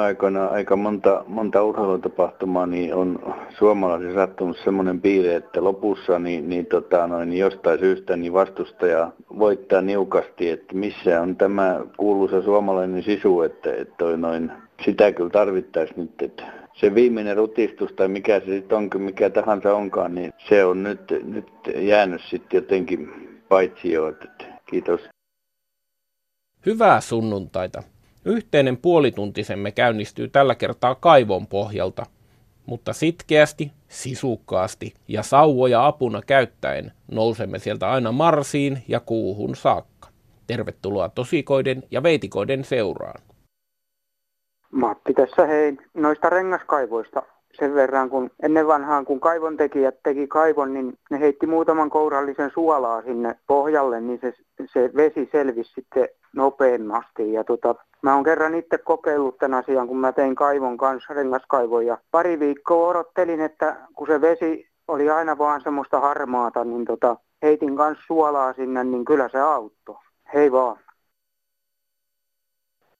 viime 0.00 0.06
aikoina 0.06 0.46
aika 0.46 0.76
monta, 0.76 1.24
monta 1.26 1.62
urheilutapahtumaa 1.62 2.66
niin 2.66 2.94
on 2.94 3.34
suomalaisille 3.58 4.14
sattunut 4.14 4.56
semmoinen 4.64 5.00
piirre, 5.00 5.34
että 5.34 5.64
lopussa 5.64 6.18
niin, 6.18 6.48
niin, 6.48 6.66
tota, 6.66 7.06
noin, 7.06 7.30
niin 7.30 7.40
jostain 7.40 7.78
syystä 7.78 8.16
niin 8.16 8.32
vastustaja 8.32 9.12
voittaa 9.38 9.82
niukasti, 9.82 10.50
että 10.50 10.74
missä 10.74 11.20
on 11.20 11.36
tämä 11.36 11.80
kuuluisa 11.96 12.42
suomalainen 12.42 13.02
sisu, 13.02 13.42
että, 13.42 13.74
että 13.74 14.16
noin, 14.16 14.52
sitä 14.84 15.12
kyllä 15.12 15.30
tarvittaisiin 15.30 16.00
nyt, 16.00 16.22
että 16.22 16.42
se 16.72 16.94
viimeinen 16.94 17.36
rutistus 17.36 17.92
tai 17.92 18.08
mikä 18.08 18.40
se 18.40 18.46
sitten 18.46 18.78
onkin, 18.78 19.02
mikä 19.02 19.30
tahansa 19.30 19.74
onkaan, 19.74 20.14
niin 20.14 20.32
se 20.48 20.64
on 20.64 20.82
nyt, 20.82 21.00
nyt 21.24 21.48
jäänyt 21.76 22.20
sitten 22.30 22.58
jotenkin 22.58 23.08
paitsi 23.48 23.92
jo. 23.92 24.08
Että 24.08 24.44
kiitos. 24.66 25.00
Hyvää 26.66 27.00
sunnuntaita. 27.00 27.82
Yhteinen 28.24 28.76
puolituntisemme 28.76 29.72
käynnistyy 29.72 30.28
tällä 30.28 30.54
kertaa 30.54 30.94
kaivon 30.94 31.46
pohjalta, 31.46 32.06
mutta 32.66 32.92
sitkeästi, 32.92 33.72
sisukkaasti 33.88 34.94
ja 35.08 35.22
sauvoja 35.22 35.86
apuna 35.86 36.20
käyttäen 36.26 36.92
nousemme 37.10 37.58
sieltä 37.58 37.90
aina 37.90 38.12
Marsiin 38.12 38.78
ja 38.88 39.00
kuuhun 39.00 39.56
saakka. 39.56 40.08
Tervetuloa 40.46 41.08
tosikoiden 41.08 41.82
ja 41.90 42.02
veitikoiden 42.02 42.64
seuraan. 42.64 43.22
Matti 44.72 45.14
tässä 45.14 45.46
hei, 45.46 45.76
noista 45.94 46.30
rengaskaivoista 46.30 47.22
sen 47.52 47.74
verran, 47.74 48.10
kun 48.10 48.30
ennen 48.42 48.66
vanhaan 48.66 49.04
kun 49.04 49.20
kaivon 49.20 49.56
tekijät 49.56 50.02
teki 50.02 50.26
kaivon, 50.26 50.74
niin 50.74 50.98
ne 51.10 51.20
heitti 51.20 51.46
muutaman 51.46 51.90
kourallisen 51.90 52.50
suolaa 52.54 53.02
sinne 53.02 53.34
pohjalle, 53.46 54.00
niin 54.00 54.18
se, 54.20 54.32
se 54.72 54.90
vesi 54.96 55.28
selvisi 55.32 55.72
sitten 55.74 56.08
nopeammasti. 56.36 57.32
Ja 57.32 57.44
tota, 57.44 57.74
mä 58.02 58.14
oon 58.14 58.24
kerran 58.24 58.54
itse 58.54 58.78
kokeillut 58.78 59.38
tämän 59.38 59.58
asian, 59.58 59.88
kun 59.88 59.96
mä 59.96 60.12
tein 60.12 60.34
kaivon 60.34 60.76
kanssa, 60.76 61.14
rengaskaivon, 61.14 61.86
ja 61.86 61.98
pari 62.10 62.40
viikkoa 62.40 62.88
odottelin, 62.88 63.40
että 63.40 63.76
kun 63.94 64.06
se 64.06 64.20
vesi 64.20 64.68
oli 64.88 65.10
aina 65.10 65.38
vaan 65.38 65.60
semmoista 65.60 66.00
harmaata, 66.00 66.64
niin 66.64 66.84
tota, 66.84 67.16
heitin 67.42 67.76
kanssa 67.76 68.04
suolaa 68.06 68.52
sinne, 68.52 68.84
niin 68.84 69.04
kyllä 69.04 69.28
se 69.28 69.40
auttoi. 69.40 69.96
Hei 70.34 70.52
vaan. 70.52 70.78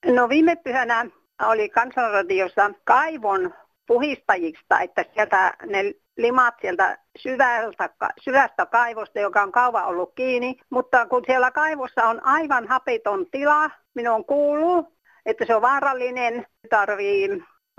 No 0.06 0.28
viime 0.28 0.56
pyhänä 0.56 1.06
oli 1.48 1.69
kansanradiossa 1.69 2.70
kaivon 2.84 3.55
puhistajista, 3.86 4.81
että 4.81 5.05
sieltä 5.14 5.55
ne 5.67 5.95
limat 6.22 6.54
sieltä 6.60 6.98
syvältä, 7.18 7.90
syvästä 8.20 8.66
kaivosta, 8.66 9.20
joka 9.20 9.42
on 9.42 9.52
kauan 9.52 9.84
ollut 9.84 10.12
kiinni. 10.14 10.56
Mutta 10.70 11.06
kun 11.06 11.22
siellä 11.27 11.50
kaivossa 11.50 12.04
on 12.04 12.27
aivan 12.27 12.68
hapiton 12.68 13.27
tila, 13.30 13.70
minun 13.94 14.24
kuuluu, 14.24 14.96
että 15.27 15.44
se 15.46 15.54
on 15.54 15.62
vaarallinen, 15.62 16.46
tarvii 16.70 17.28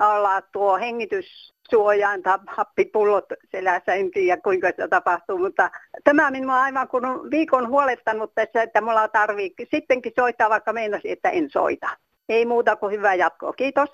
olla 0.02 0.42
tuo 0.42 0.78
hengityssuojaan 0.78 2.22
tai 2.22 2.38
happipullot 2.48 3.26
selässä, 3.52 3.94
en 3.94 4.12
tiedä 4.12 4.42
kuinka 4.42 4.68
se 4.76 4.88
tapahtuu, 4.88 5.38
mutta 5.38 5.72
tämä 6.04 6.32
minua 6.32 6.62
aivan 6.62 6.88
kun 6.88 7.06
on 7.06 7.32
viikon 7.32 7.68
huolettanut 7.68 8.32
tässä, 8.36 8.64
että 8.64 8.82
mulla 8.82 9.08
tarvii 9.08 9.54
sittenkin 9.72 10.12
soittaa, 10.16 10.50
vaikka 10.50 10.74
meinasin, 10.74 11.12
että 11.12 11.30
en 11.30 11.50
soita. 11.50 11.90
Ei 12.30 12.46
muuta 12.46 12.76
kuin 12.76 12.92
hyvää 12.94 13.16
jatkoa. 13.16 13.54
Kiitos. 13.54 13.90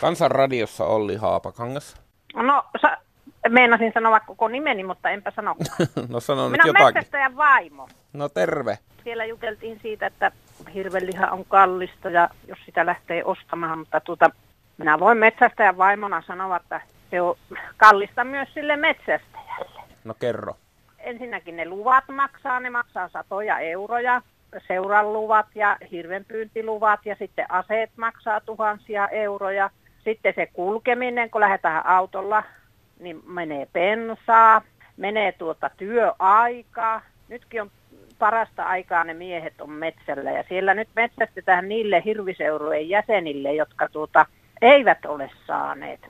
Kansanradiossa 0.00 0.86
Olli 0.86 1.16
Haapakangas. 1.16 1.96
No, 2.34 2.64
sa- 2.82 2.98
meinasin 3.48 3.92
sanoa 3.94 4.20
koko 4.20 4.48
nimeni, 4.48 4.84
mutta 4.84 5.10
enpä 5.10 5.30
sano. 5.36 5.56
no 6.08 6.20
sano 6.20 6.48
Minä 6.48 6.64
nyt 6.64 6.66
jotakin. 6.66 6.94
metsästäjän 6.94 7.36
vaimo. 7.36 7.88
No 8.12 8.28
terve. 8.28 8.78
Siellä 9.04 9.24
juteltiin 9.24 9.78
siitä, 9.82 10.06
että 10.06 10.32
hirveliha 10.74 11.26
on 11.26 11.44
kallista 11.48 12.10
ja 12.10 12.28
jos 12.48 12.58
sitä 12.66 12.86
lähtee 12.86 13.24
ostamaan, 13.24 13.78
mutta 13.78 14.00
tuota, 14.00 14.30
minä 14.78 15.00
voin 15.00 15.18
metsästäjän 15.18 15.78
vaimona 15.78 16.22
sanoa, 16.26 16.56
että 16.56 16.80
se 17.10 17.20
on 17.20 17.36
kallista 17.76 18.24
myös 18.24 18.48
sille 18.54 18.76
metsästäjälle. 18.76 19.80
No 20.04 20.14
kerro. 20.14 20.56
Ensinnäkin 20.98 21.56
ne 21.56 21.68
luvat 21.68 22.04
maksaa, 22.12 22.60
ne 22.60 22.70
maksaa 22.70 23.08
satoja 23.08 23.58
euroja, 23.58 24.22
seuran 24.68 25.12
luvat 25.12 25.46
ja 25.54 25.76
hirvenpyyntiluvat 25.90 27.00
ja 27.06 27.16
sitten 27.18 27.50
aseet 27.50 27.90
maksaa 27.96 28.40
tuhansia 28.40 29.08
euroja. 29.08 29.70
Sitten 30.04 30.32
se 30.36 30.46
kulkeminen, 30.46 31.30
kun 31.30 31.40
lähdetään 31.40 31.86
autolla, 31.86 32.42
niin 33.04 33.22
menee 33.26 33.66
pensaa, 33.72 34.62
menee 34.96 35.32
tuota 35.32 35.70
työaikaa. 35.76 37.02
Nytkin 37.28 37.62
on 37.62 37.70
parasta 38.18 38.62
aikaa 38.62 39.04
ne 39.04 39.14
miehet 39.14 39.60
on 39.60 39.70
metsällä 39.70 40.30
ja 40.30 40.44
siellä 40.48 40.74
nyt 40.74 40.88
metsästetään 40.96 41.68
niille 41.68 42.02
hirviseurueen 42.04 42.88
jäsenille, 42.88 43.54
jotka 43.54 43.88
tuota, 43.88 44.26
eivät 44.62 45.04
ole 45.04 45.30
saaneet. 45.46 46.00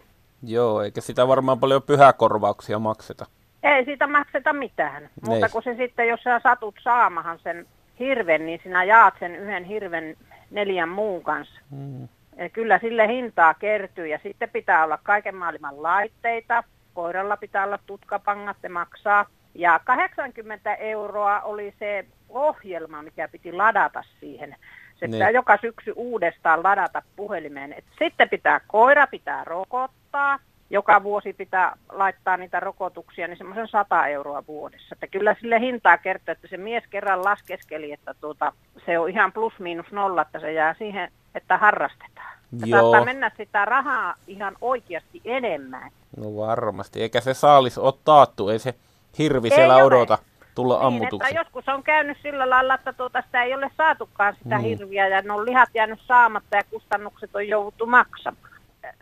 Joo, 0.43 0.83
eikä 0.83 1.01
sitä 1.01 1.29
varmaan 1.29 1.61
paljon 1.61 1.83
pyhäkorvauksia 1.83 2.79
makseta. 2.79 3.27
Ei 3.63 3.85
siitä 3.85 4.07
makseta 4.07 4.53
mitään, 4.53 5.09
mutta 5.29 5.49
kun 5.49 5.63
se 5.63 5.75
sitten, 5.75 6.09
jos 6.09 6.23
sä 6.23 6.41
satut 6.43 6.75
saamahan 6.83 7.39
sen 7.39 7.67
hirven, 7.99 8.47
niin 8.47 8.61
sinä 8.63 8.85
jaat 8.85 9.15
sen 9.19 9.37
yhden 9.37 9.65
hirven 9.65 10.17
neljän 10.51 10.89
muun 10.89 11.23
kanssa. 11.23 11.61
Mm. 11.71 12.09
Ja 12.37 12.49
kyllä 12.49 12.79
sille 12.79 13.09
hintaa 13.09 13.55
kertyy 13.55 14.07
ja 14.07 14.19
sitten 14.23 14.51
pitää 14.51 14.85
olla 14.85 14.99
kaiken 15.03 15.35
maailman 15.35 15.83
laitteita. 15.83 16.65
Koiralla 16.95 17.37
pitää 17.37 17.65
olla 17.65 17.79
tutkapangat, 17.87 18.57
se 18.63 18.69
maksaa. 18.69 19.27
Ja 19.55 19.81
80 19.85 20.75
euroa 20.75 21.41
oli 21.41 21.75
se 21.79 22.07
ohjelma, 22.29 23.03
mikä 23.03 23.29
piti 23.29 23.53
ladata 23.53 24.05
siihen. 24.21 24.57
Se 24.97 25.07
pitää 25.07 25.29
niin. 25.29 25.35
joka 25.35 25.59
syksy 25.61 25.93
uudestaan 25.97 26.63
ladata 26.63 27.03
puhelimeen. 27.17 27.73
Et 27.73 27.85
sitten 27.99 28.29
pitää 28.29 28.61
koira 28.67 29.07
pitää 29.07 29.45
rokottaa. 29.45 30.39
Joka 30.71 31.03
vuosi 31.03 31.33
pitää 31.33 31.77
laittaa 31.93 32.37
niitä 32.37 32.61
rokotuksia, 32.61 33.29
niin 33.29 33.39
semmoisen 33.39 33.69
100 33.69 34.07
euroa 34.07 34.47
vuodessa. 34.49 34.89
Että 34.93 35.07
kyllä 35.07 35.37
sille 35.41 35.61
hintaa 35.61 35.99
kertoo, 35.99 36.33
että 36.33 36.49
se 36.49 36.57
mies 36.57 36.85
kerran 36.91 37.25
laskeskeli, 37.25 37.93
että 37.93 38.15
tuota, 38.21 38.53
se 38.87 38.99
on 38.99 39.11
ihan 39.11 39.33
plus 39.33 39.59
miinus 39.59 39.93
nolla, 39.93 40.23
että 40.23 40.41
se 40.41 40.53
jää 40.53 40.75
siihen, 40.79 41.13
että 41.35 41.59
harrastetaan. 41.59 42.39
Joo. 42.67 42.81
Saattaa 42.81 43.05
mennä 43.05 43.31
sitä 43.37 43.65
rahaa 43.65 44.15
ihan 44.27 44.57
oikeasti 44.61 45.21
enemmän. 45.25 45.91
No 46.17 46.37
varmasti, 46.37 47.03
eikä 47.03 47.21
se 47.21 47.35
saalis 47.35 47.79
ole 47.79 47.95
taattu, 48.05 48.49
ei 48.49 48.59
se 48.59 48.75
hirvi 49.19 49.49
ei 49.49 49.55
siellä 49.55 49.75
ole. 49.75 49.85
odota 49.85 50.19
tulla 50.55 50.79
niin, 50.79 50.87
ammutuksi. 50.87 51.29
Että 51.29 51.41
joskus 51.41 51.69
on 51.69 51.83
käynyt 51.83 52.19
sillä 52.23 52.51
lailla, 52.51 52.75
että 52.75 52.93
tuota, 52.93 53.23
sitä 53.23 53.43
ei 53.43 53.55
ole 53.55 53.71
saatukaan 53.77 54.37
sitä 54.43 54.59
niin. 54.59 54.79
hirviä 54.79 55.09
ja 55.09 55.23
ne 55.23 55.33
on 55.33 55.45
lihat 55.45 55.69
jäänyt 55.75 56.01
saamatta 56.07 56.57
ja 56.57 56.65
kustannukset 56.71 57.37
on 57.37 57.49
jouduttu 57.49 57.87
maksamaan. 57.87 58.54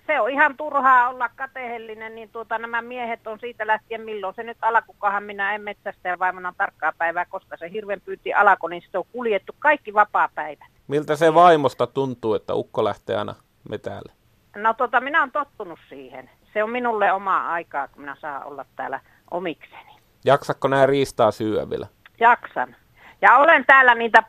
Se 0.07 0.21
on 0.21 0.31
ihan 0.31 0.57
turhaa 0.57 1.09
olla 1.09 1.29
kateellinen, 1.29 2.15
niin 2.15 2.29
tuota, 2.29 2.59
nämä 2.59 2.83
miehet 2.83 3.27
on 3.27 3.41
siitä 3.41 3.67
lähtien, 3.67 4.01
milloin 4.01 4.35
se 4.35 4.43
nyt 4.43 4.59
alkukohan 4.63 5.23
minä 5.23 5.55
en 5.55 5.63
metsästä 5.63 6.09
ja 6.09 6.19
vaimona 6.19 6.55
tarkkaa 6.59 6.93
päivää, 6.99 7.25
koska 7.25 7.57
se 7.57 7.73
hirven 7.73 8.01
pyyti 8.01 8.35
alkoi, 8.35 8.71
niin 8.71 8.83
se 8.91 8.99
on 8.99 9.05
kuljettu 9.13 9.57
kaikki 9.59 9.95
vapaa 9.95 10.29
päivä. 10.35 10.67
Miltä 10.89 11.17
se 11.17 11.35
vaimosta 11.35 11.87
tuntuu, 11.87 12.35
että 12.35 12.55
ukko 12.55 12.85
lähtee 12.85 13.17
aina 13.17 13.35
metälle? 13.71 14.13
No 14.57 14.75
tota, 14.75 15.01
minä 15.01 15.21
olen 15.21 15.33
tottunut 15.33 15.79
siihen. 15.89 16.31
Se 16.53 16.65
on 16.65 16.71
minulle 16.71 17.13
omaa 17.13 17.53
aikaa, 17.53 17.89
kun 17.89 18.03
minä 18.03 18.17
saan 18.21 18.47
olla 18.47 18.65
täällä 18.77 19.01
omikseni. 19.31 19.93
Jaksakko 20.25 20.69
nämä 20.69 20.87
riistaa 20.87 21.31
syödä 21.31 21.71
vielä? 21.71 21.87
Jaksan. 22.21 22.77
Ja 23.23 23.37
olen 23.37 23.65
täällä 23.67 23.95
niitä 23.95 24.23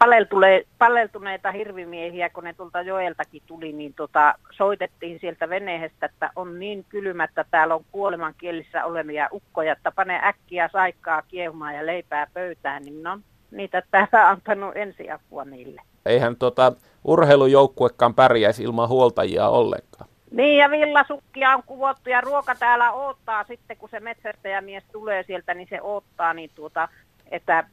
paleltuneita 0.78 1.52
hirvimiehiä, 1.52 2.30
kun 2.30 2.44
ne 2.44 2.54
tuolta 2.54 2.82
joeltakin 2.82 3.42
tuli, 3.48 3.74
niin 3.74 3.94
tota, 3.94 4.36
soitettiin 4.52 5.20
sieltä 5.20 5.50
veneestä, 5.50 6.06
että 6.06 6.30
on 6.36 6.60
niin 6.60 6.86
kylmä, 6.90 7.24
että 7.24 7.46
täällä 7.52 7.76
on 7.76 7.86
kuolemankielissä 7.92 8.86
olevia 8.86 9.30
ukkoja, 9.32 9.74
että 9.74 9.92
pane 9.92 10.22
äkkiä 10.24 10.70
saikkaa 10.72 11.22
kiehumaan 11.22 11.76
ja 11.76 11.86
leipää 11.86 12.28
pöytään, 12.34 12.84
niin 12.84 13.04
no 13.04 13.20
niitä 13.52 13.84
täällä 13.92 14.30
antanut 14.30 14.78
ensiapua 14.78 15.46
niille. 15.46 15.82
Eihän 16.06 16.36
tota, 16.36 16.74
urheilujoukkuekaan 17.04 18.14
pärjäisi 18.14 18.64
ilman 18.64 18.90
huoltajia 18.90 19.48
ollenkaan. 19.48 20.10
Niin 20.32 20.58
ja 20.58 20.70
villasukkia 20.70 21.56
on 21.56 21.64
kuvottu 21.66 22.10
ja 22.10 22.22
ruoka 22.22 22.56
täällä 22.56 22.92
odottaa 22.92 23.44
sitten, 23.44 23.78
kun 23.78 23.90
se 23.90 24.00
metsästäjämies 24.00 24.84
tulee 24.92 25.24
sieltä, 25.24 25.54
niin 25.54 25.68
se 25.70 25.82
odottaa, 25.82 26.34
niin 26.34 26.50
tuota, 26.56 26.90
että 27.32 27.64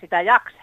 sitä 0.00 0.20
jaksetaan. 0.20 0.61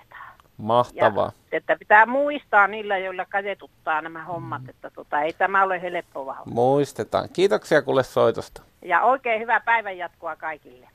Mahtavaa. 0.59 1.31
Ja, 1.51 1.57
että 1.57 1.75
pitää 1.79 2.05
muistaa 2.05 2.67
niillä, 2.67 2.97
joilla 2.97 3.25
kajetuttaa 3.25 4.01
nämä 4.01 4.23
hommat, 4.23 4.61
mm. 4.61 4.69
että 4.69 4.89
tuota, 4.89 5.21
ei 5.21 5.33
tämä 5.33 5.63
ole 5.63 5.81
helppo 5.81 6.25
vahva. 6.25 6.43
Muistetaan. 6.45 7.29
Kiitoksia 7.33 7.81
kuule 7.81 8.03
soitosta. 8.03 8.61
Ja 8.81 9.01
oikein 9.01 9.41
hyvää 9.41 9.59
päivänjatkoa 9.59 10.35
kaikille. 10.35 10.87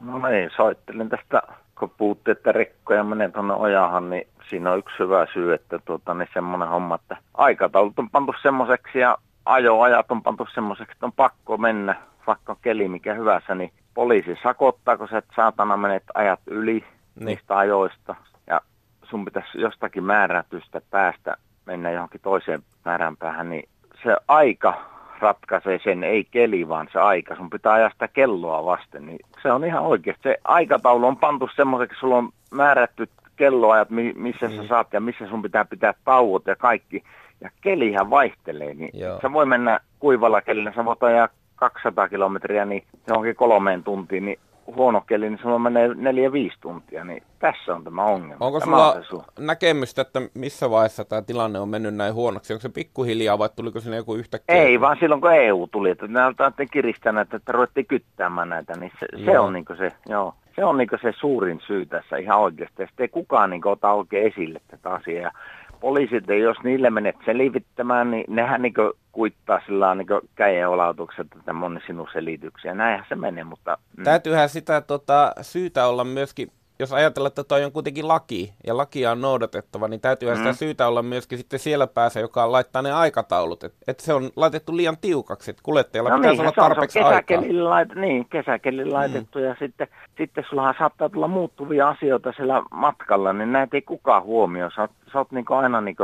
No 0.00 0.28
niin, 0.28 0.50
soittelin 0.56 1.08
tästä, 1.08 1.42
kun 1.78 1.90
puhutte, 1.90 2.30
että 2.30 2.52
rekkoja 2.52 3.04
menee 3.04 3.28
tuonne 3.28 3.54
ojahan, 3.54 4.10
niin 4.10 4.26
siinä 4.48 4.72
on 4.72 4.78
yksi 4.78 4.98
hyvä 4.98 5.26
syy, 5.32 5.54
että 5.54 5.78
tuota, 5.84 6.14
niin 6.14 6.28
semmoinen 6.34 6.68
homma, 6.68 6.94
että 6.94 7.16
aikataulut 7.34 7.98
on 7.98 8.10
pantu 8.10 8.34
semmoiseksi 8.42 8.98
ja 8.98 9.18
ajoajat 9.44 10.10
on 10.10 10.22
pantu 10.22 10.46
semmoiseksi, 10.54 10.92
että 10.92 11.06
on 11.06 11.12
pakko 11.12 11.56
mennä, 11.56 11.96
vaikka 12.26 12.52
on 12.52 12.58
keli 12.62 12.88
mikä 12.88 13.14
hyvässä, 13.14 13.54
niin 13.54 13.72
poliisi 13.94 14.38
sakottaa, 14.42 14.96
kun 14.96 15.08
sä 15.08 15.18
et 15.18 15.24
saatana 15.36 15.76
menet 15.76 16.04
ajat 16.14 16.40
yli 16.46 16.84
niin. 17.20 17.26
niistä 17.26 17.58
ajoista. 17.58 18.14
Ja 18.46 18.60
sun 19.02 19.24
pitäisi 19.24 19.60
jostakin 19.60 20.04
määrätystä 20.04 20.80
päästä 20.90 21.36
mennä 21.66 21.90
johonkin 21.90 22.20
toiseen 22.20 22.62
määränpäähän, 22.84 23.50
niin 23.50 23.68
se 24.02 24.16
aika 24.28 24.90
ratkaisee 25.20 25.80
sen, 25.84 26.04
ei 26.04 26.24
keli, 26.30 26.68
vaan 26.68 26.88
se 26.92 26.98
aika. 26.98 27.36
Sun 27.36 27.50
pitää 27.50 27.72
ajaa 27.72 27.90
sitä 27.90 28.08
kelloa 28.08 28.64
vasten. 28.64 29.06
Niin 29.06 29.18
se 29.42 29.52
on 29.52 29.64
ihan 29.64 29.82
oikeasti. 29.82 30.22
Se 30.22 30.36
aikataulu 30.44 31.06
on 31.06 31.16
pantu 31.16 31.48
semmoiseksi, 31.56 32.00
sulla 32.00 32.16
on 32.16 32.28
määrätty 32.50 33.08
kelloajat, 33.36 33.88
missä 34.14 34.48
mm. 34.48 34.56
sä 34.56 34.68
saat 34.68 34.92
ja 34.92 35.00
missä 35.00 35.26
sun 35.28 35.42
pitää 35.42 35.64
pitää 35.64 35.94
tauot 36.04 36.46
ja 36.46 36.56
kaikki. 36.56 37.02
Ja 37.40 37.50
kelihän 37.60 38.10
vaihtelee, 38.10 38.74
niin 38.74 38.90
Joo. 38.92 39.18
se 39.20 39.32
voi 39.32 39.46
mennä 39.46 39.80
kuivalla 39.98 40.42
kelillä, 40.42 40.72
sä 40.76 40.84
voit 40.84 41.02
ajaa 41.02 41.28
200 41.56 42.08
kilometriä 42.08 42.64
niin 42.64 42.84
johonkin 43.08 43.36
kolmeen 43.36 43.84
tuntiin, 43.84 44.24
niin 44.24 44.38
huono 44.66 45.00
keli, 45.00 45.30
niin 45.30 45.38
sulla 45.42 45.58
menee 45.58 45.94
neljä 45.94 46.32
viisi 46.32 46.56
tuntia, 46.60 47.04
niin 47.04 47.22
tässä 47.38 47.74
on 47.74 47.84
tämä 47.84 48.04
ongelma. 48.04 48.46
Onko 48.46 48.60
tämä 48.60 49.02
sulla 49.08 49.24
on 49.38 49.46
näkemystä, 49.46 50.02
että 50.02 50.20
missä 50.34 50.70
vaiheessa 50.70 51.04
tämä 51.04 51.22
tilanne 51.22 51.58
on 51.58 51.68
mennyt 51.68 51.94
näin 51.94 52.14
huonoksi? 52.14 52.52
Onko 52.52 52.60
se 52.60 52.68
pikkuhiljaa 52.68 53.38
vai 53.38 53.48
tuliko 53.56 53.80
sinne 53.80 53.96
joku 53.96 54.14
yhtäkkiä? 54.14 54.56
Ei, 54.56 54.80
vaan 54.80 54.96
silloin 55.00 55.20
kun 55.20 55.34
EU 55.34 55.66
tuli, 55.66 55.90
että 55.90 56.06
ne 56.06 56.22
altaa 56.22 56.52
kiristäneet, 56.70 57.34
että 57.34 57.52
ruvettiin 57.52 57.86
kyttäämään 57.86 58.48
näitä, 58.48 58.76
niin 58.76 58.92
se, 59.00 59.06
se 59.24 59.38
on 59.38 59.52
niin 59.52 59.64
se, 59.78 59.92
joo, 60.08 60.34
se 60.56 60.64
on 60.64 60.76
niin 60.76 60.88
se 61.02 61.12
suurin 61.20 61.60
syy 61.66 61.86
tässä 61.86 62.16
ihan 62.16 62.38
oikeasti. 62.38 62.82
Ja 62.82 62.86
sitten 62.86 63.04
ei 63.04 63.08
kukaan 63.08 63.50
niin 63.50 63.66
ota 63.66 63.92
oikein 63.92 64.26
esille 64.26 64.60
tätä 64.68 64.90
asiaa 64.90 65.32
poliisit, 65.80 66.24
jos 66.42 66.56
niille 66.64 66.90
menet 66.90 67.16
selvittämään, 67.24 68.10
niin 68.10 68.24
nehän 68.28 68.62
niin 68.62 68.74
kuittaa 69.12 69.60
sillä 69.66 69.94
niin 69.94 70.06
käjenolautukset 70.34 71.26
että 71.38 71.52
moni 71.52 71.80
sinun 71.86 72.08
selityksiä. 72.12 72.74
Näinhän 72.74 73.06
se 73.08 73.14
menee, 73.14 73.44
mutta... 73.44 73.78
Mm. 73.96 74.04
Täytyyhän 74.04 74.48
sitä 74.48 74.80
tota, 74.80 75.32
syytä 75.42 75.86
olla 75.86 76.04
myöskin 76.04 76.52
jos 76.80 76.92
ajatellaan, 76.92 77.28
että 77.28 77.44
toi 77.44 77.64
on 77.64 77.72
kuitenkin 77.72 78.08
laki 78.08 78.52
ja 78.66 78.76
lakia 78.76 79.10
on 79.10 79.20
noudatettava, 79.20 79.88
niin 79.88 80.00
täytyy 80.00 80.30
mm. 80.30 80.36
sitä 80.36 80.52
syytä 80.52 80.88
olla 80.88 81.02
myöskin 81.02 81.38
sitten 81.38 81.58
siellä 81.58 81.86
päässä, 81.86 82.20
joka 82.20 82.52
laittaa 82.52 82.82
ne 82.82 82.92
aikataulut. 82.92 83.64
Että 83.64 83.78
et 83.88 84.00
se 84.00 84.14
on 84.14 84.30
laitettu 84.36 84.76
liian 84.76 84.96
tiukaksi, 85.00 85.50
että 85.50 85.62
kuljettajalla 85.62 86.10
no 86.10 86.16
pitäisi 86.16 86.36
niin, 86.36 86.40
olla 86.40 86.52
tarpeeksi 86.52 86.92
se 86.92 87.04
on, 87.04 87.04
se 87.04 87.34
on 87.34 87.40
aikaa. 87.44 87.70
Lait, 87.70 87.94
niin, 87.94 88.26
kesäkelin 88.30 88.86
mm. 88.86 88.92
laitettu 88.92 89.38
ja 89.38 89.56
sitten, 89.58 89.88
sitten 90.18 90.44
sullahan 90.48 90.74
saattaa 90.78 91.08
tulla 91.08 91.28
muuttuvia 91.28 91.88
asioita 91.88 92.32
siellä 92.36 92.62
matkalla, 92.70 93.32
niin 93.32 93.52
näitä 93.52 93.76
ei 93.76 93.82
kukaan 93.82 94.22
huomioi. 94.22 94.72
Sä 94.72 94.80
oot, 94.80 94.90
sä 95.12 95.18
oot 95.18 95.32
niin 95.32 95.44
aina 95.48 95.80
niin 95.80 95.96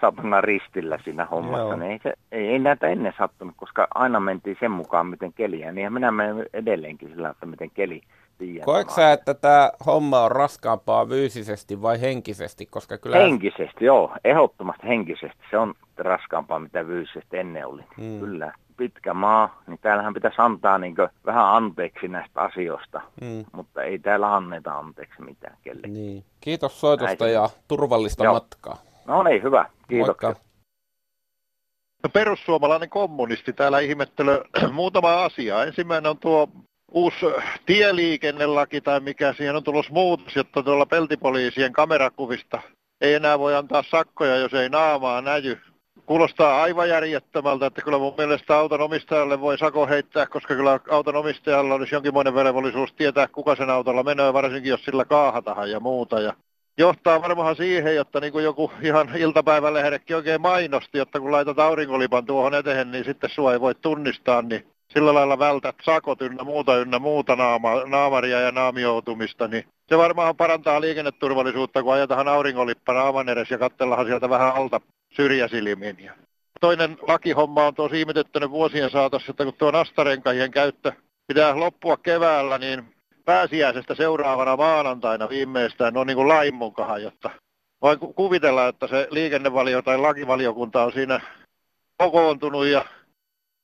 satana 0.00 0.40
ristillä 0.40 0.98
siinä 1.04 1.24
hommassa, 1.24 1.76
niin 1.76 1.92
ei, 1.92 2.00
se, 2.02 2.12
ei, 2.32 2.48
ei 2.48 2.58
näitä 2.58 2.86
ennen 2.86 3.14
sattunut, 3.18 3.54
koska 3.56 3.86
aina 3.94 4.20
mentiin 4.20 4.56
sen 4.60 4.70
mukaan, 4.70 5.06
miten 5.06 5.32
keliä. 5.32 5.72
Niin 5.72 5.92
minä 5.92 6.10
menen 6.10 6.46
edelleenkin 6.52 7.08
sillä, 7.08 7.28
että 7.28 7.46
miten 7.46 7.70
keli 7.70 8.02
Koetko 8.64 8.94
sä, 8.94 9.12
että 9.12 9.34
tämä 9.34 9.70
homma 9.86 10.20
on 10.20 10.32
raskaampaa 10.32 11.06
fyysisesti 11.06 11.82
vai 11.82 12.00
henkisesti? 12.00 12.66
Koska 12.66 12.98
kyllä... 12.98 13.16
Henkisesti, 13.16 13.84
joo. 13.84 14.12
Ehdottomasti 14.24 14.88
henkisesti. 14.88 15.38
Se 15.50 15.58
on 15.58 15.74
raskaampaa, 15.96 16.58
mitä 16.58 16.84
fyysisesti 16.84 17.38
ennen 17.38 17.66
oli. 17.66 17.82
Hmm. 17.96 18.20
Kyllä. 18.20 18.52
Pitkä 18.76 19.14
maa, 19.14 19.62
niin 19.66 19.78
täällähän 19.82 20.14
pitäisi 20.14 20.36
antaa 20.38 20.78
niin 20.78 20.94
vähän 21.26 21.54
anteeksi 21.54 22.08
näistä 22.08 22.40
asioista, 22.40 23.00
hmm. 23.20 23.44
mutta 23.52 23.82
ei 23.82 23.98
täällä 23.98 24.34
anneta 24.36 24.78
anteeksi 24.78 25.22
mitään 25.22 25.56
kellekään. 25.62 25.92
Niin. 25.92 26.24
Kiitos 26.40 26.80
soitosta 26.80 27.24
Näin. 27.24 27.34
ja 27.34 27.48
turvallista 27.68 28.24
joo. 28.24 28.34
matkaa. 28.34 28.76
No 29.06 29.22
niin, 29.22 29.42
hyvä. 29.42 29.70
Kiitoksia. 29.88 30.28
Moikka. 30.28 30.48
No 32.02 32.10
perussuomalainen 32.12 32.90
kommunisti 32.90 33.52
täällä 33.52 33.80
ihmettelee 33.80 34.40
muutama 34.72 35.24
asia. 35.24 35.64
Ensimmäinen 35.64 36.10
on 36.10 36.18
tuo 36.18 36.48
uusi 36.92 37.16
tieliikennelaki 37.66 38.80
tai 38.80 39.00
mikä 39.00 39.32
siihen 39.32 39.56
on 39.56 39.64
tulossa 39.64 39.92
muutos, 39.92 40.36
jotta 40.36 40.62
tuolla 40.62 40.86
peltipoliisien 40.86 41.72
kamerakuvista 41.72 42.62
ei 43.00 43.14
enää 43.14 43.38
voi 43.38 43.56
antaa 43.56 43.84
sakkoja, 43.90 44.36
jos 44.36 44.54
ei 44.54 44.68
naamaa 44.68 45.20
näjy. 45.20 45.58
Kuulostaa 46.06 46.62
aivan 46.62 46.88
järjettömältä, 46.88 47.66
että 47.66 47.82
kyllä 47.82 47.98
mun 47.98 48.14
mielestä 48.18 48.56
auton 48.56 48.80
omistajalle 48.80 49.40
voi 49.40 49.58
sako 49.58 49.86
heittää, 49.86 50.26
koska 50.26 50.54
kyllä 50.54 50.80
auton 50.90 51.16
omistajalla 51.16 51.74
olisi 51.74 51.94
jonkinmoinen 51.94 52.34
velvollisuus 52.34 52.92
tietää, 52.92 53.28
kuka 53.28 53.56
sen 53.56 53.70
autolla 53.70 54.02
menee, 54.02 54.32
varsinkin 54.32 54.70
jos 54.70 54.84
sillä 54.84 55.04
kaahatahan 55.04 55.70
ja 55.70 55.80
muuta. 55.80 56.20
Ja 56.20 56.32
johtaa 56.78 57.22
varmaan 57.22 57.56
siihen, 57.56 57.96
jotta 57.96 58.20
niin 58.20 58.32
kuin 58.32 58.44
joku 58.44 58.72
ihan 58.82 59.10
iltapäivälehdekin 59.16 60.16
oikein 60.16 60.40
mainosti, 60.40 60.98
jotta 60.98 61.20
kun 61.20 61.32
laitat 61.32 61.58
aurinkolipan 61.58 62.26
tuohon 62.26 62.54
eteen, 62.54 62.90
niin 62.90 63.04
sitten 63.04 63.30
sua 63.30 63.52
ei 63.52 63.60
voi 63.60 63.74
tunnistaa, 63.74 64.42
niin 64.42 64.66
sillä 64.92 65.14
lailla 65.14 65.38
vältät 65.38 65.76
sakot 65.82 66.22
ynnä 66.22 66.44
muuta 66.44 66.76
ynnä 66.76 66.98
muuta 66.98 67.36
naama, 67.36 67.84
naamaria 67.84 68.40
ja 68.40 68.52
naamioutumista, 68.52 69.48
niin 69.48 69.64
se 69.88 69.98
varmaan 69.98 70.36
parantaa 70.36 70.80
liikenneturvallisuutta, 70.80 71.82
kun 71.82 71.92
ajetaan 71.92 72.28
aurinkolippa 72.28 72.92
naaman 72.92 73.28
edes 73.28 73.50
ja 73.50 73.58
katsellaan 73.58 74.06
sieltä 74.06 74.30
vähän 74.30 74.54
alta 74.54 74.80
syrjäsilmiin. 75.16 76.10
Toinen 76.60 76.98
lakihomma 77.08 77.66
on 77.66 77.74
tuossa 77.74 77.96
ihmetyttänyt 77.96 78.50
vuosien 78.50 78.90
saatossa, 78.90 79.30
että 79.30 79.44
kun 79.44 79.54
tuo 79.54 79.70
nastarenkahien 79.70 80.50
käyttö 80.50 80.92
pitää 81.26 81.60
loppua 81.60 81.96
keväällä, 81.96 82.58
niin 82.58 82.94
pääsiäisestä 83.24 83.94
seuraavana 83.94 84.56
maanantaina 84.56 85.28
viimeistään 85.28 85.96
on 85.96 86.06
niin 86.06 86.16
kuin 86.16 86.28
lain 86.28 86.54
mukaan, 86.54 87.02
jotta 87.02 87.30
voin 87.82 87.98
kuvitella, 87.98 88.68
että 88.68 88.86
se 88.86 89.08
liikennevalio 89.10 89.82
tai 89.82 89.98
lakivaliokunta 89.98 90.82
on 90.82 90.92
siinä 90.92 91.20
kokoontunut 91.96 92.66
ja 92.66 92.84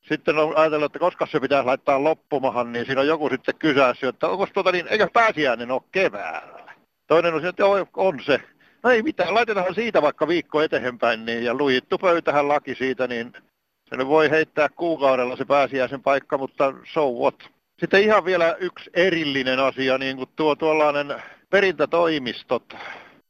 sitten 0.08 0.38
on 0.38 0.56
ajatellut, 0.56 0.86
että 0.86 0.98
koska 0.98 1.26
se 1.26 1.40
pitää 1.40 1.66
laittaa 1.66 2.04
loppumahan, 2.04 2.72
niin 2.72 2.86
siinä 2.86 3.00
on 3.00 3.06
joku 3.06 3.28
sitten 3.28 3.54
kysässyt, 3.58 4.08
että 4.08 4.28
onko 4.28 4.46
tuota 4.46 4.72
niin, 4.72 4.86
eikä 4.88 5.08
pääsiäinen 5.12 5.70
ole 5.70 5.82
keväällä. 5.92 6.74
Toinen 7.06 7.34
on 7.34 7.46
että 7.46 7.66
on 7.96 8.20
se. 8.24 8.40
No 8.82 8.90
ei 8.90 9.02
mitään, 9.02 9.34
laitetaan 9.34 9.74
siitä 9.74 10.02
vaikka 10.02 10.28
viikko 10.28 10.62
eteenpäin, 10.62 11.26
niin, 11.26 11.44
ja 11.44 11.54
lujittu 11.54 11.98
pöytähän 11.98 12.48
laki 12.48 12.74
siitä, 12.74 13.06
niin 13.06 13.32
se 13.88 14.06
voi 14.06 14.30
heittää 14.30 14.68
kuukaudella 14.68 15.36
se 15.36 15.44
pääsiäisen 15.44 16.02
paikka, 16.02 16.38
mutta 16.38 16.74
so 16.92 17.10
what. 17.10 17.50
Sitten 17.80 18.02
ihan 18.02 18.24
vielä 18.24 18.56
yksi 18.60 18.90
erillinen 18.94 19.60
asia, 19.60 19.98
niin 19.98 20.16
kuin 20.16 20.28
tuo 20.36 20.56
tuollainen 20.56 21.22
perintätoimistot, 21.50 22.76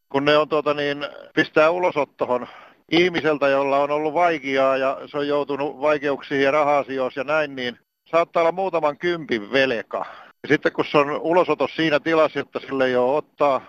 kun 0.09 0.25
ne 0.25 0.37
on 0.37 0.49
tuota 0.49 0.75
niin, 0.75 1.07
pistää 1.35 1.71
ulosottohon 1.71 2.47
ihmiseltä, 2.91 3.49
jolla 3.49 3.79
on 3.79 3.91
ollut 3.91 4.15
vaikeaa 4.15 4.77
ja 4.77 4.99
se 5.07 5.19
on 5.19 5.29
joutunut 5.29 5.81
vaikeuksiin 5.81 6.43
ja 6.43 6.51
rahasioissa 6.51 7.21
ja 7.21 7.25
näin, 7.25 7.57
niin 7.57 7.79
saattaa 8.11 8.41
olla 8.41 8.53
muutaman 8.53 8.99
kympin 8.99 9.53
velka. 9.53 10.07
Ja 10.43 10.49
sitten 10.49 10.73
kun 10.73 10.85
se 10.85 10.99
on 10.99 11.21
ulosotos 11.21 11.77
siinä 11.77 12.01
tilassa, 12.01 12.41
että 12.41 12.61
sille 12.61 12.87
ei 12.87 12.97
ole 12.97 13.17
ottaa, 13.17 13.61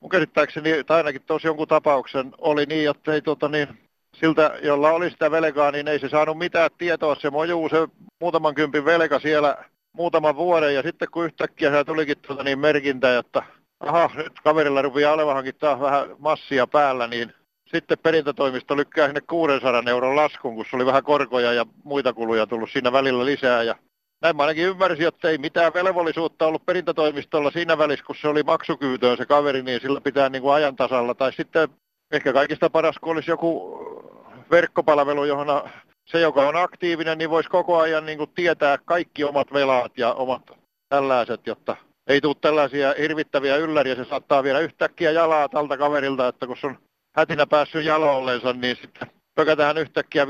mun 0.00 0.10
käsittääkseni, 0.10 0.84
tai 0.84 0.96
ainakin 0.96 1.22
tuossa 1.26 1.48
jonkun 1.48 1.68
tapauksen 1.68 2.32
oli 2.38 2.66
niin, 2.66 2.90
että 2.90 3.12
ei 3.12 3.22
tuota 3.22 3.48
niin, 3.48 3.68
siltä, 4.16 4.58
jolla 4.62 4.90
oli 4.90 5.10
sitä 5.10 5.30
velkaa, 5.30 5.70
niin 5.70 5.88
ei 5.88 5.98
se 5.98 6.08
saanut 6.08 6.38
mitään 6.38 6.70
tietoa. 6.78 7.14
Se 7.14 7.30
mojuu 7.30 7.68
se 7.68 7.88
muutaman 8.20 8.54
kympin 8.54 8.84
velka 8.84 9.18
siellä 9.18 9.56
muutaman 9.92 10.36
vuoden 10.36 10.74
ja 10.74 10.82
sitten 10.82 11.08
kun 11.10 11.24
yhtäkkiä 11.24 11.70
se 11.70 11.84
tulikin 11.84 12.18
tuota 12.18 12.44
niin 12.44 12.58
merkintä, 12.58 13.18
että 13.18 13.42
aha, 13.80 14.10
nyt 14.16 14.40
kaverilla 14.44 14.82
rupeaa 14.82 15.12
olevaankin 15.12 15.54
taas 15.54 15.80
vähän 15.80 16.08
massia 16.18 16.66
päällä, 16.66 17.06
niin 17.06 17.34
sitten 17.74 17.98
perintätoimisto 17.98 18.76
lykkää 18.76 19.06
sinne 19.06 19.20
600 19.20 19.82
euron 19.86 20.16
laskun, 20.16 20.54
kun 20.54 20.64
se 20.70 20.76
oli 20.76 20.86
vähän 20.86 21.04
korkoja 21.04 21.52
ja 21.52 21.66
muita 21.84 22.12
kuluja 22.12 22.46
tullut 22.46 22.70
siinä 22.70 22.92
välillä 22.92 23.24
lisää. 23.24 23.62
Ja 23.62 23.74
näin 24.22 24.36
mä 24.36 24.42
ainakin 24.42 24.64
ymmärsin, 24.64 25.06
että 25.06 25.28
ei 25.28 25.38
mitään 25.38 25.74
velvollisuutta 25.74 26.46
ollut 26.46 26.66
perintätoimistolla 26.66 27.50
siinä 27.50 27.78
välissä, 27.78 28.04
kun 28.04 28.16
se 28.16 28.28
oli 28.28 28.42
maksukyytöön 28.42 29.16
se 29.16 29.26
kaveri, 29.26 29.62
niin 29.62 29.80
sillä 29.80 30.00
pitää 30.00 30.28
niin 30.28 30.42
kuin 30.42 30.54
ajan 30.54 30.76
tasalla. 30.76 31.14
Tai 31.14 31.32
sitten 31.32 31.68
ehkä 32.12 32.32
kaikista 32.32 32.70
paras, 32.70 32.98
kun 32.98 33.12
olisi 33.12 33.30
joku 33.30 33.78
verkkopalvelu, 34.50 35.24
johon 35.24 35.70
se, 36.06 36.20
joka 36.20 36.48
on 36.48 36.56
aktiivinen, 36.56 37.18
niin 37.18 37.30
voisi 37.30 37.50
koko 37.50 37.78
ajan 37.78 38.06
niin 38.06 38.18
kuin 38.18 38.30
tietää 38.34 38.78
kaikki 38.84 39.24
omat 39.24 39.52
velat 39.52 39.98
ja 39.98 40.12
omat 40.12 40.42
tällaiset, 40.88 41.46
jotta 41.46 41.76
ei 42.06 42.20
tule 42.20 42.36
tällaisia 42.40 42.94
hirvittäviä 42.98 43.56
ylläriä. 43.56 43.94
Se 43.94 44.04
saattaa 44.04 44.42
vielä 44.42 44.58
yhtäkkiä 44.58 45.10
jalaa 45.10 45.48
tältä 45.48 45.76
kaverilta, 45.76 46.28
että 46.28 46.46
kun 46.46 46.56
se 46.56 46.66
on 46.66 46.78
hätinä 47.12 47.46
päässyt 47.46 47.84
jalollensa, 47.84 48.52
niin 48.52 48.76
sitten 48.76 49.10
pökätään 49.34 49.78
yhtäkkiä 49.78 50.24
5-600 50.24 50.28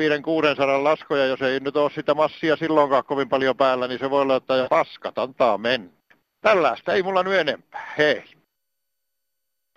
laskoja, 0.84 1.26
jos 1.26 1.42
ei 1.42 1.60
nyt 1.60 1.76
ole 1.76 1.90
sitä 1.90 2.14
massia 2.14 2.56
silloinkaan 2.56 3.04
kovin 3.04 3.28
paljon 3.28 3.56
päällä, 3.56 3.88
niin 3.88 3.98
se 3.98 4.10
voi 4.10 4.22
olla, 4.22 4.36
että 4.36 4.66
paskat 4.70 5.18
antaa 5.18 5.58
mennä. 5.58 5.90
Tällaista 6.40 6.92
ei 6.92 7.02
mulla 7.02 7.22
nyt 7.22 7.34
enempää. 7.34 7.92
Hei. 7.98 8.24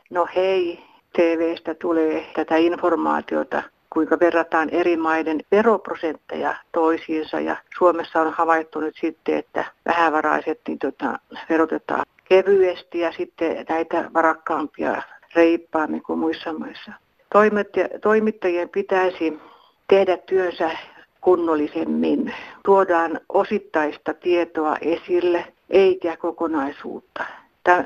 No 0.10 0.28
hei, 0.36 0.84
TVstä 1.14 1.76
tulee 1.76 2.26
tätä 2.36 2.56
informaatiota, 2.58 3.64
kuinka 3.90 4.20
verrataan 4.20 4.70
eri 4.70 4.98
maiden 4.98 5.42
veroprosentteja 5.52 6.56
toisiinsa. 6.72 7.40
Ja 7.40 7.58
Suomessa 7.78 8.22
on 8.22 8.34
havaittu 8.34 8.80
nyt 8.80 8.96
sitten, 9.02 9.38
että 9.38 9.66
vähävaraiset 9.86 10.62
niin 10.68 10.80
tota, 10.80 11.20
verotetaan 11.50 12.06
kevyesti 12.24 13.00
ja 13.00 13.12
sitten 13.12 13.66
näitä 13.70 14.10
varakkaampia 14.14 15.02
reippaammin 15.36 16.04
kuin 16.04 16.20
muissa 16.20 16.54
maissa. 16.54 16.92
Toimittajien 18.02 18.70
pitäisi 18.70 19.40
tehdä 19.88 20.18
työnsä 20.18 20.72
kunnollisemmin. 21.22 22.34
Tuodaan 22.66 23.20
osittaista 23.30 24.14
tietoa 24.14 24.78
esille 24.82 25.54
eikä 25.70 26.18
kokonaisuutta. 26.18 27.26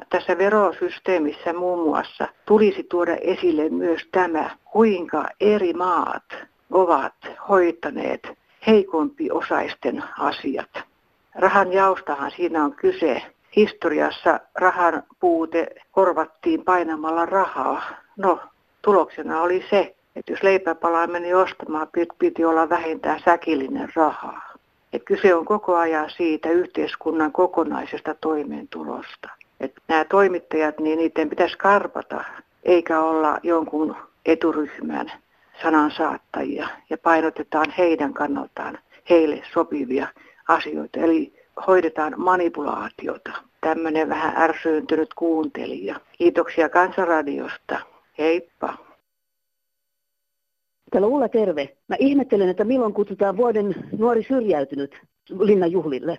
tässä 0.09 0.37
verosysteemissä 0.37 1.53
muun 1.53 1.89
muassa 1.89 2.27
tulisi 2.45 2.83
tuoda 2.83 3.15
esille 3.21 3.69
myös 3.69 4.01
tämä, 4.11 4.49
kuinka 4.71 5.25
eri 5.39 5.73
maat 5.73 6.23
ovat 6.71 7.13
hoitaneet 7.49 8.29
heikompi 8.67 9.31
osaisten 9.31 10.03
asiat. 10.19 10.69
Rahan 11.35 11.73
jaostahan 11.73 12.31
siinä 12.31 12.63
on 12.63 12.73
kyse. 12.73 13.21
Historiassa 13.55 14.39
rahan 14.55 15.03
puute 15.19 15.67
korvattiin 15.91 16.63
painamalla 16.63 17.25
rahaa. 17.25 17.81
No, 18.17 18.39
tuloksena 18.81 19.41
oli 19.41 19.65
se, 19.69 19.95
että 20.15 20.31
jos 20.31 20.43
leipäpalaa 20.43 21.07
meni 21.07 21.33
ostamaan, 21.33 21.87
piti 22.19 22.45
olla 22.45 22.69
vähintään 22.69 23.19
säkillinen 23.25 23.89
rahaa. 23.95 24.53
Et 24.93 25.03
kyse 25.03 25.35
on 25.35 25.45
koko 25.45 25.75
ajan 25.75 26.09
siitä 26.09 26.49
yhteiskunnan 26.49 27.31
kokonaisesta 27.31 28.13
toimeentulosta. 28.13 29.29
Et 29.59 29.73
nämä 29.87 30.05
toimittajat, 30.05 30.79
niin 30.79 30.97
niiden 30.97 31.29
pitäisi 31.29 31.57
karpata, 31.57 32.23
eikä 32.63 33.01
olla 33.01 33.39
jonkun 33.43 33.95
eturyhmän 34.25 35.11
sanansaattajia 35.61 36.67
ja 36.89 36.97
painotetaan 36.97 37.73
heidän 37.77 38.13
kannaltaan 38.13 38.77
heille 39.09 39.41
sopivia 39.53 40.07
asioita. 40.47 40.99
Eli 40.99 41.38
hoidetaan 41.67 42.13
manipulaatiota. 42.17 43.31
Tämmöinen 43.61 44.09
vähän 44.09 44.33
ärsyyntynyt 44.37 45.13
kuuntelija. 45.13 45.99
Kiitoksia 46.17 46.69
Kansanradiosta. 46.69 47.79
Heippa. 48.17 48.77
Täällä 50.91 51.07
Ulla 51.07 51.29
terve. 51.29 51.77
Mä 51.87 51.95
ihmettelen, 51.99 52.49
että 52.49 52.63
milloin 52.63 52.93
kutsutaan 52.93 53.37
vuoden 53.37 53.75
nuori 53.97 54.23
syrjäytynyt 54.23 54.95
linnan 55.39 55.71
juhlille. 55.71 56.17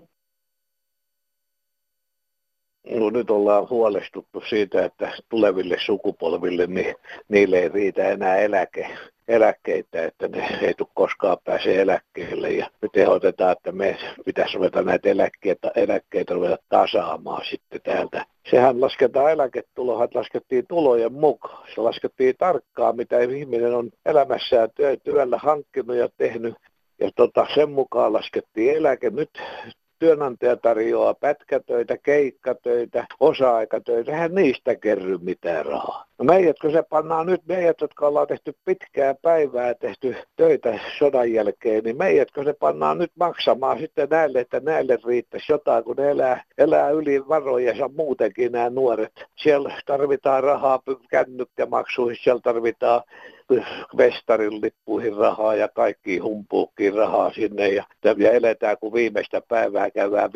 No, 2.91 3.11
nyt 3.11 3.31
ollaan 3.31 3.71
huolestuttu 3.71 4.43
siitä, 4.49 4.85
että 4.85 5.13
tuleville 5.29 5.77
sukupolville 5.87 6.67
niin 6.67 6.95
niille 7.29 7.59
ei 7.59 7.69
riitä 7.69 8.09
enää 8.09 8.37
eläke, 8.37 8.91
eläkkeitä, 9.31 10.05
että 10.05 10.29
ne 10.29 10.59
ei 10.63 10.75
tule 10.75 10.89
koskaan 10.95 11.37
pääse 11.45 11.81
eläkkeelle. 11.81 12.51
Ja 12.51 12.71
nyt 12.83 12.97
ehdotetaan, 12.97 13.53
että 13.53 13.73
me 13.73 13.99
pitäisi 14.25 14.57
ruveta 14.57 14.83
näitä 14.83 15.09
eläkkeitä, 15.09 15.71
eläkkeitä 15.77 16.35
ruveta 16.35 16.59
tasaamaan 16.69 17.45
sitten 17.51 17.81
täältä. 17.83 18.27
Sehän 18.51 18.81
lasketaan 18.81 19.33
eläketulohan, 19.33 20.09
laskettiin 20.15 20.67
tulojen 20.69 21.13
mukaan. 21.13 21.69
Se 21.75 21.81
laskettiin 21.81 22.35
tarkkaan, 22.39 22.97
mitä 22.97 23.21
ihminen 23.21 23.75
on 23.75 23.91
elämässään 24.07 24.69
työllä 25.05 25.39
hankkinut 25.39 25.97
ja 25.97 26.09
tehnyt 26.17 26.55
ja 27.01 27.11
tota, 27.17 27.47
sen 27.55 27.71
mukaan 27.71 28.13
laskettiin 28.13 28.77
eläke. 28.77 29.11
Nyt 29.11 29.31
työnantaja 30.01 30.57
tarjoaa 30.57 31.15
pätkätöitä, 31.15 31.97
keikkatöitä, 31.97 33.07
osa-aikatöitä, 33.21 34.13
eihän 34.13 34.35
niistä 34.35 34.77
kerry 34.77 35.19
mitään 35.19 35.67
rahaa. 35.67 36.05
No 36.19 36.25
meidät, 36.25 36.57
kun 36.61 36.73
se 36.73 36.83
pannaan 36.83 37.27
nyt, 37.27 37.41
meidät, 37.47 37.81
jotka 37.81 38.07
ollaan 38.07 38.27
tehty 38.27 38.57
pitkää 38.65 39.15
päivää, 39.15 39.75
tehty 39.75 40.17
töitä 40.37 40.79
sodan 40.99 41.33
jälkeen, 41.33 41.85
niin 41.85 41.97
meidät, 41.97 42.31
kun 42.31 42.45
se 42.45 42.53
pannaan 42.53 42.99
nyt 42.99 43.13
maksamaan 43.19 43.79
sitten 43.79 44.09
näille, 44.11 44.41
että 44.41 44.61
näille 44.61 44.99
riittäisi 45.07 45.53
jotain, 45.53 45.85
kun 45.85 45.97
ne 45.97 46.11
elää, 46.11 46.45
elää 46.59 46.91
yli 46.91 47.29
varojensa 47.29 47.91
muutenkin 47.97 48.53
nämä 48.53 48.71
nuoret. 48.71 49.13
Siellä 49.37 49.75
tarvitaan 49.87 50.45
rahaa 50.45 50.83
kännykkämaksuihin, 51.11 52.19
siellä 52.23 52.41
tarvitaan 52.41 53.03
Vestarin 53.97 54.61
lippuihin 54.61 55.17
rahaa 55.17 55.55
ja 55.55 55.69
kaikki 55.69 56.19
humpuukkiin 56.19 56.95
rahaa 56.95 57.33
sinne 57.33 57.69
ja, 57.69 57.85
ja 58.17 58.31
eletään 58.33 58.77
kun 58.81 58.93
viimeistä 58.93 59.43
päivää 59.49 59.91
käydään 59.91 60.31
5-6 60.31 60.33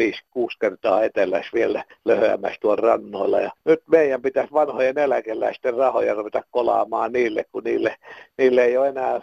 kertaa 0.60 1.02
etelässä 1.02 1.50
vielä 1.54 1.84
löhäämässä 2.04 2.58
tuon 2.60 2.78
rannoilla 2.78 3.40
ja 3.40 3.50
nyt 3.64 3.82
meidän 3.90 4.22
pitäisi 4.22 4.52
vanhojen 4.52 4.98
eläkeläisten 4.98 5.74
rahoja 5.74 6.14
ruveta 6.14 6.42
kolaamaan 6.50 7.12
niille, 7.12 7.44
kun 7.52 7.64
niille, 7.64 7.96
niille 8.38 8.64
ei 8.64 8.76
ole 8.76 8.88
enää 8.88 9.20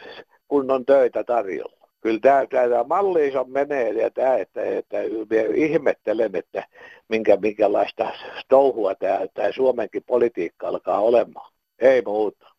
kunnon 0.48 0.86
töitä 0.86 1.24
tarjolla. 1.24 1.88
Kyllä 2.02 2.20
tämä, 2.20 2.46
tämä 2.48 2.84
malliinsa 2.84 3.44
menee 3.44 3.90
ja 3.90 4.12
tämä, 4.12 4.36
että, 4.36 4.64
että 4.64 4.98
ihmettelen, 5.56 6.36
että 6.36 6.64
minkä, 7.08 7.38
minkälaista 7.38 8.12
touhua 8.50 8.96
tämä, 8.96 9.20
tämä 9.34 9.52
Suomenkin 9.52 10.04
politiikka 10.04 10.68
alkaa 10.68 11.00
olemaan. 11.00 11.52
Ei 11.80 12.02
muuta. 12.06 12.51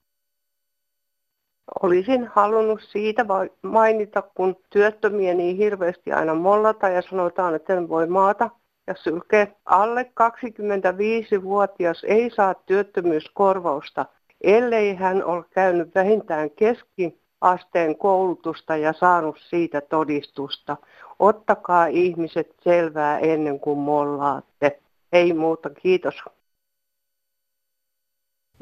Olisin 1.83 2.26
halunnut 2.26 2.81
siitä 2.83 3.26
mainita, 3.62 4.23
kun 4.23 4.57
työttömiä 4.71 5.35
niin 5.35 5.57
hirveästi 5.57 6.12
aina 6.12 6.35
mollata 6.35 6.88
ja 6.88 7.02
sanotaan, 7.02 7.55
että 7.55 7.75
sen 7.75 7.88
voi 7.88 8.07
maata 8.07 8.50
ja 8.87 8.95
sylkeä. 8.95 9.47
Alle 9.64 10.02
25-vuotias 10.02 12.05
ei 12.05 12.31
saa 12.31 12.55
työttömyyskorvausta, 12.55 14.07
ellei 14.41 14.95
hän 14.95 15.25
ole 15.25 15.45
käynyt 15.50 15.95
vähintään 15.95 16.50
keskiasteen 16.50 17.99
koulutusta 17.99 18.76
ja 18.76 18.93
saanut 18.93 19.38
siitä 19.49 19.81
todistusta. 19.81 20.76
Ottakaa 21.19 21.87
ihmiset 21.87 22.55
selvää 22.61 23.19
ennen 23.19 23.61
kuin 23.61 23.79
mollaatte. 23.79 24.81
Ei 25.12 25.33
muuta, 25.33 25.71
kiitos. 25.71 26.14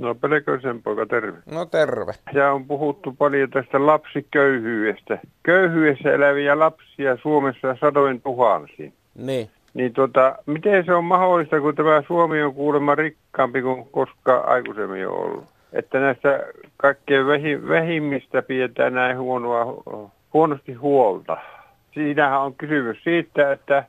No 0.00 0.14
Peleköisen 0.14 0.82
poika, 0.82 1.06
terve. 1.06 1.38
No 1.52 1.64
terve. 1.64 2.12
Ja 2.32 2.52
on 2.52 2.66
puhuttu 2.66 3.14
paljon 3.18 3.50
tästä 3.50 3.86
lapsiköyhyydestä. 3.86 5.18
Köyhyydessä 5.42 6.12
eläviä 6.12 6.58
lapsia 6.58 7.16
Suomessa 7.22 7.76
sadoin 7.80 8.20
tuhansiin. 8.20 8.92
Niin. 9.14 9.50
Niin 9.74 9.92
tota, 9.92 10.36
miten 10.46 10.84
se 10.84 10.94
on 10.94 11.04
mahdollista, 11.04 11.60
kun 11.60 11.76
tämä 11.76 12.02
Suomi 12.06 12.42
on 12.42 12.54
kuulemma 12.54 12.94
rikkaampi 12.94 13.62
kuin 13.62 13.86
koskaan 13.90 14.48
aikaisemmin 14.48 15.08
on 15.08 15.14
ollut? 15.14 15.44
Että 15.72 16.00
näistä 16.00 16.40
kaikkein 16.76 17.26
vähimmistä 17.68 18.42
pidetään 18.42 18.94
näin 18.94 19.18
huonoa, 19.18 19.82
huonosti 20.34 20.72
huolta. 20.72 21.36
Siinähän 21.94 22.40
on 22.40 22.54
kysymys 22.54 23.04
siitä, 23.04 23.52
että 23.52 23.84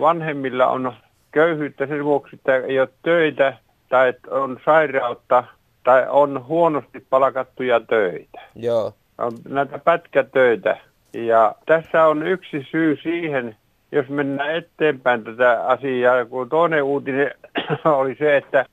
vanhemmilla 0.00 0.66
on 0.66 0.92
köyhyyttä 1.32 1.86
sen 1.86 2.04
vuoksi, 2.04 2.36
että 2.36 2.56
ei 2.56 2.80
ole 2.80 2.88
töitä 3.02 3.58
tai 3.88 4.14
on 4.30 4.60
sairautta 4.64 5.44
tai 5.84 6.06
on 6.08 6.46
huonosti 6.46 7.06
palkattuja 7.10 7.80
töitä. 7.80 8.40
Joo. 8.54 8.92
On 9.18 9.32
näitä 9.48 9.78
pätkätöitä. 9.78 10.76
Ja 11.12 11.54
tässä 11.66 12.04
on 12.06 12.26
yksi 12.26 12.66
syy 12.70 12.96
siihen, 13.02 13.56
jos 13.92 14.08
mennään 14.08 14.54
eteenpäin 14.54 15.24
tätä 15.24 15.66
asiaa, 15.66 16.24
kun 16.24 16.48
toinen 16.48 16.82
uutinen 16.82 17.30
oli 17.84 18.14
se, 18.18 18.36
että 18.36 18.66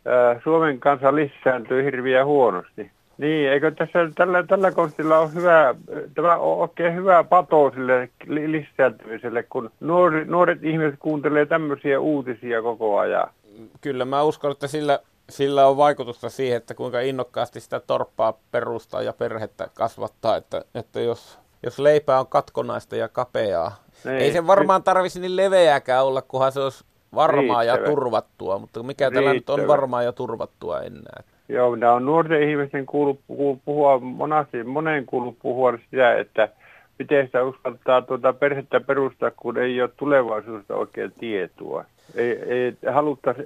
Suomen 0.44 0.80
kansa 0.80 1.16
lisääntyy 1.16 1.84
hirviä 1.84 2.26
huonosti. 2.26 2.92
Niin, 3.18 3.52
eikö 3.52 3.72
tässä 3.72 4.00
tällä, 4.16 4.44
tällä 4.44 4.72
konstilla 4.72 5.20
ole 5.20 5.34
hyvä, 5.34 5.76
tämä 6.16 6.36
on 6.36 6.58
oikein 6.58 6.96
hyvä 6.96 7.24
pato 7.24 7.72
sille 7.76 8.10
lisääntymiselle, 8.28 9.44
kun 9.44 9.72
nuori, 9.80 10.26
nuoret 10.26 10.64
ihmiset 10.64 10.96
kuuntelee 11.00 11.46
tämmöisiä 11.46 12.00
uutisia 12.00 12.62
koko 12.62 13.00
ajan. 13.00 13.28
Kyllä 13.82 14.06
mä 14.06 14.24
uskon, 14.24 14.52
että 14.52 14.68
sillä 14.68 15.00
sillä 15.32 15.68
on 15.68 15.78
vaikutusta 15.78 16.30
siihen, 16.30 16.58
että 16.58 16.74
kuinka 16.74 17.00
innokkaasti 17.00 17.60
sitä 17.60 17.80
torppaa 17.80 18.34
perustaa 18.52 19.02
ja 19.02 19.14
perhettä 19.14 19.68
kasvattaa, 19.74 20.36
että, 20.36 20.66
että 20.76 21.00
jos, 21.02 21.40
jos 21.64 21.80
leipää 21.80 22.20
on 22.20 22.28
katkonaista 22.28 22.96
ja 22.96 23.08
kapeaa, 23.08 23.76
niin. 24.06 24.18
ei 24.18 24.32
se 24.32 24.48
varmaan 24.48 24.84
tarvisi 24.84 25.20
niin 25.20 25.36
leveääkään 25.36 26.06
olla, 26.06 26.22
kunhan 26.22 26.52
se 26.52 26.60
olisi 26.60 26.84
varmaa 27.16 27.62
Riittävä. 27.62 27.86
ja 27.86 27.92
turvattua, 27.92 28.60
mutta 28.60 28.84
mikä 28.84 29.06
Riittävä. 29.06 29.22
tällä 29.22 29.34
nyt 29.34 29.50
on 29.50 29.68
varmaa 29.68 30.04
ja 30.04 30.12
turvattua 30.12 30.82
enää? 30.82 31.24
Joo, 31.50 31.72
minä 31.72 31.94
on 31.94 32.06
nuorten 32.06 32.50
ihmisten 32.50 32.86
kuullut, 32.86 33.20
kuullut 33.28 33.62
puhua, 33.66 34.00
monasti, 34.00 34.64
monen 34.64 35.06
kuullut 35.06 35.38
puhua 35.42 35.74
sitä, 35.92 36.18
että 36.18 36.50
miten 37.02 37.26
sitä 37.26 37.44
uskaltaa 37.44 38.02
tuota 38.02 38.34
perhettä 38.34 38.80
perustaa, 38.80 39.32
kun 39.32 39.58
ei 39.58 39.82
ole 39.82 39.90
tulevaisuudesta 39.98 40.76
oikein 40.76 41.12
tietoa 41.20 41.86
ei, 42.16 42.40
ei, 42.44 42.78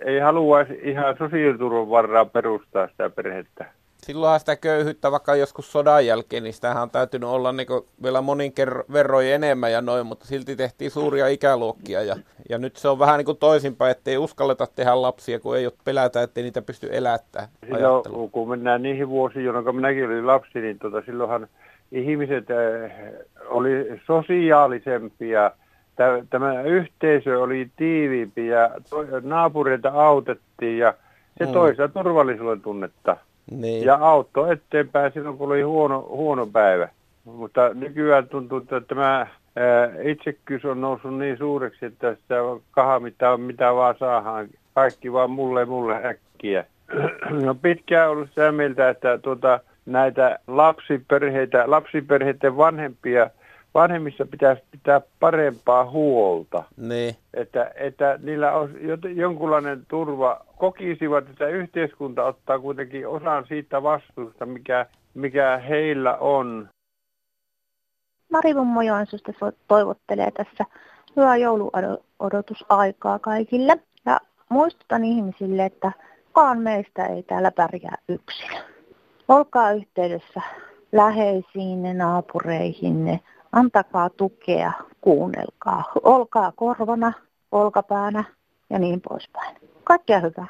ei 0.06 0.20
haluaisi 0.20 0.80
ihan 0.84 1.18
sosiaaliturvan 1.18 1.90
varraa 1.90 2.26
perustaa 2.26 2.88
sitä 2.88 3.10
perhettä. 3.10 3.66
Silloinhan 3.98 4.40
sitä 4.40 4.56
köyhyyttä 4.56 5.12
vaikka 5.12 5.36
joskus 5.36 5.72
sodan 5.72 6.06
jälkeen, 6.06 6.44
niin 6.44 6.54
sitähän 6.54 6.84
on 6.84 6.90
täytynyt 6.90 7.30
olla 7.30 7.52
niin 7.52 7.68
vielä 8.04 8.22
monin 8.22 8.54
verroin 8.94 9.28
enemmän 9.28 9.72
ja 9.72 9.82
noin, 9.82 10.06
mutta 10.06 10.26
silti 10.26 10.56
tehtiin 10.56 10.92
suuria 10.92 11.28
ikäluokkia. 11.28 12.04
Ja, 12.04 12.16
ja 12.50 12.58
nyt 12.58 12.76
se 12.76 12.90
on 12.90 13.00
vähän 13.00 13.18
niin 13.18 13.26
kuin 13.26 13.38
toisinpäin, 13.38 13.92
ettei 13.92 14.18
uskalleta 14.18 14.68
tehdä 14.76 15.02
lapsia, 15.02 15.40
kun 15.40 15.58
ei 15.58 15.66
ole 15.66 15.74
pelätä, 15.86 16.22
ettei 16.22 16.44
niitä 16.44 16.62
pysty 16.62 16.90
elättämään. 16.92 17.50
Silloin, 17.66 18.32
kun 18.32 18.50
mennään 18.50 18.84
niihin 18.84 19.10
vuosiin, 19.10 19.46
jolloin 19.46 19.76
minäkin 19.76 20.06
olin 20.06 20.28
lapsi, 20.28 20.62
niin 20.62 20.80
tota, 20.80 21.02
silloinhan 21.06 21.48
ihmiset 21.92 22.46
äh, 22.52 22.92
oli 23.50 24.02
sosiaalisempia– 24.06 25.52
tämä 26.30 26.62
yhteisö 26.62 27.40
oli 27.40 27.70
tiiviimpi 27.76 28.48
ja 28.48 28.70
naapureita 29.22 29.90
autettiin 29.90 30.78
ja 30.78 30.94
se 31.38 31.46
mm. 31.46 31.52
toi 31.52 31.72
sitä 31.72 31.88
turvallisuuden 31.88 32.62
tunnetta. 32.62 33.18
Niin. 33.52 33.86
Ja 33.86 33.96
auttoi 34.02 34.52
eteenpäin 34.52 35.12
silloin, 35.14 35.38
kun 35.38 35.48
oli 35.48 35.62
huono, 35.62 36.02
huono 36.10 36.46
päivä. 36.46 36.90
Mutta 37.26 37.74
nykyään 37.74 38.28
tuntuu, 38.28 38.58
että 38.58 38.82
tämä 38.82 39.28
itsekkyys 40.04 40.66
on 40.66 40.82
noussut 40.82 41.18
niin 41.18 41.38
suureksi, 41.38 41.86
että 41.86 42.16
sitä 42.16 42.36
kaha 42.72 43.00
mitä, 43.00 43.38
mitä 43.38 43.74
vaan 43.74 43.96
saadaan 44.00 44.48
kaikki 44.74 45.14
vaan 45.14 45.32
mulle 45.32 45.66
mulle 45.66 46.02
äkkiä. 46.06 46.66
No 47.46 47.56
pitkään 47.56 48.10
ollut 48.10 48.30
sitä 48.30 48.52
mieltä, 48.52 48.90
että 48.90 49.18
tuota, 49.18 49.60
näitä 49.86 50.40
lapsiperheitä, 50.48 51.64
lapsiperheiden 51.68 52.58
vanhempia, 52.58 53.30
vanhemmissa 53.74 54.26
pitäisi 54.26 54.64
pitää 54.72 55.02
parempaa 55.20 55.90
huolta. 55.90 56.64
Niin. 56.78 57.16
Että, 57.34 57.72
että 57.76 58.20
niillä 58.24 58.52
on 58.52 58.70
jonkunlainen 59.16 59.86
turva, 59.88 60.46
kokisivat, 60.58 61.30
että 61.30 61.48
yhteiskunta 61.48 62.24
ottaa 62.24 62.60
kuitenkin 62.60 63.08
osan 63.08 63.46
siitä 63.48 63.84
vastuusta, 63.84 64.46
mikä, 64.46 64.86
mikä 65.14 65.58
heillä 65.58 66.18
on. 66.18 66.70
Mari 68.32 68.54
Mummo 68.54 68.82
Joensuusta 68.82 69.32
toivottelee 69.68 70.32
tässä 70.32 70.66
hyvää 71.16 71.38
jouluodotusaikaa 71.38 73.20
kaikille. 73.20 73.80
Ja 74.06 74.20
muistutan 74.50 75.04
ihmisille, 75.04 75.66
että 75.66 75.92
kukaan 76.36 76.60
meistä 76.60 77.06
ei 77.06 77.24
täällä 77.24 77.52
pärjää 77.52 77.98
yksin. 78.10 78.50
Olkaa 79.28 79.72
yhteydessä 79.72 80.42
läheisiinne, 80.92 81.94
naapureihinne, 81.94 83.20
antakaa 83.52 84.10
tukea, 84.10 84.72
kuunnelkaa, 85.02 85.84
olkaa 86.04 86.52
korvana, 86.52 87.14
olkapäänä 87.52 88.24
ja 88.70 88.80
niin 88.80 89.02
poispäin. 89.10 89.58
Kaikkea 89.84 90.20
hyvää. 90.20 90.48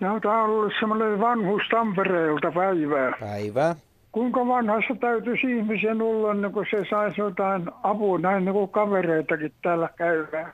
No, 0.00 0.20
tämä 0.20 0.42
on 0.42 0.50
ollut 0.50 0.72
semmoinen 0.80 1.20
vanhuus 1.20 1.62
Tampereelta 1.70 2.52
päivää. 2.52 3.12
Päivää. 3.20 3.76
Kuinka 4.12 4.46
vanhassa 4.46 4.94
täytyisi 5.00 5.56
ihmisen 5.56 6.02
olla, 6.02 6.34
niin 6.34 6.52
kun 6.52 6.66
se 6.70 6.84
saisi 6.90 7.20
jotain 7.20 7.70
apua, 7.82 8.18
näin 8.18 8.44
niin 8.44 8.52
kuin 8.52 8.70
kavereitakin 8.70 9.52
täällä 9.62 9.88
käydään 9.96 10.52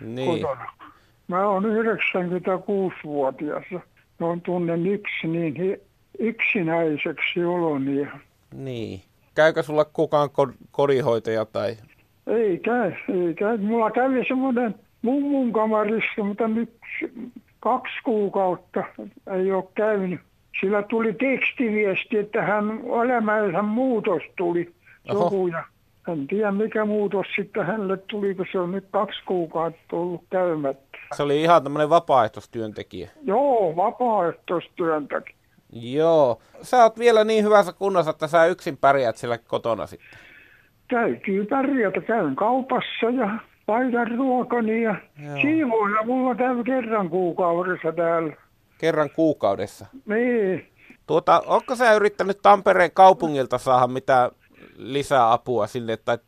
niin. 0.00 0.42
kotona. 0.42 0.72
Mä 1.28 1.48
oon 1.48 1.64
96-vuotias. 1.64 3.64
On 4.20 4.40
tunnen 4.40 4.86
yksi 4.86 5.26
niin 5.26 5.80
yksinäiseksi 6.18 7.44
oloni. 7.44 8.08
Niin. 8.54 9.00
Käykö 9.34 9.62
sulla 9.62 9.84
kukaan 9.84 10.30
kodinhoitaja 10.70 11.44
tai? 11.44 11.76
Ei 12.26 12.58
käy, 12.58 12.92
ei 13.26 13.34
käy. 13.34 13.58
Mulla 13.58 13.90
kävi 13.90 14.24
semmoinen 14.28 14.74
mummun 15.02 15.52
kamarissa, 15.52 16.24
mutta 16.24 16.48
nyt 16.48 16.70
kaksi 17.60 17.94
kuukautta 18.04 18.84
ei 19.36 19.52
ole 19.52 19.64
käynyt. 19.74 20.20
Sillä 20.60 20.82
tuli 20.82 21.12
tekstiviesti, 21.14 22.18
että 22.18 22.42
hän 22.42 22.80
elämänsä 23.04 23.62
muutos 23.62 24.22
tuli. 24.36 24.72
Joku, 25.08 25.46
ja 25.46 25.64
en 26.08 26.26
tiedä 26.26 26.52
mikä 26.52 26.84
muutos 26.84 27.26
sitten 27.36 27.66
hänelle 27.66 27.96
tuli, 27.96 28.34
kun 28.34 28.46
se 28.52 28.58
on 28.58 28.72
nyt 28.72 28.84
kaksi 28.90 29.20
kuukautta 29.26 29.96
ollut 29.96 30.24
käymättä. 30.30 30.95
Se 31.14 31.22
oli 31.22 31.42
ihan 31.42 31.62
tämmöinen 31.62 31.90
vapaaehtoistyöntekijä. 31.90 33.10
Joo, 33.22 33.76
vapaaehtoistyöntekijä. 33.76 35.36
Joo. 35.72 36.40
Sä 36.62 36.82
oot 36.82 36.98
vielä 36.98 37.24
niin 37.24 37.44
hyvässä 37.44 37.72
kunnossa, 37.72 38.10
että 38.10 38.26
sä 38.26 38.46
yksin 38.46 38.76
pärjäät 38.76 39.16
siellä 39.16 39.38
kotona 39.38 39.86
sitten. 39.86 40.18
Täytyy 40.88 41.46
pärjätä. 41.46 42.00
Käyn 42.00 42.36
kaupassa 42.36 43.10
ja 43.16 43.38
paidan 43.66 44.18
ruokani 44.18 44.82
ja 44.82 44.94
siivoja 45.42 46.02
mulla 46.04 46.34
käy 46.34 46.64
kerran 46.64 47.10
kuukaudessa 47.10 47.92
täällä. 47.92 48.36
Kerran 48.78 49.10
kuukaudessa? 49.10 49.86
Niin. 50.06 50.72
Tuota, 51.06 51.42
onko 51.46 51.76
sä 51.76 51.94
yrittänyt 51.94 52.38
Tampereen 52.42 52.90
kaupungilta 52.94 53.58
saada 53.58 53.86
mitä 53.86 54.30
lisää 54.76 55.32
apua 55.32 55.66
sinne, 55.66 55.96
tai 55.96 56.18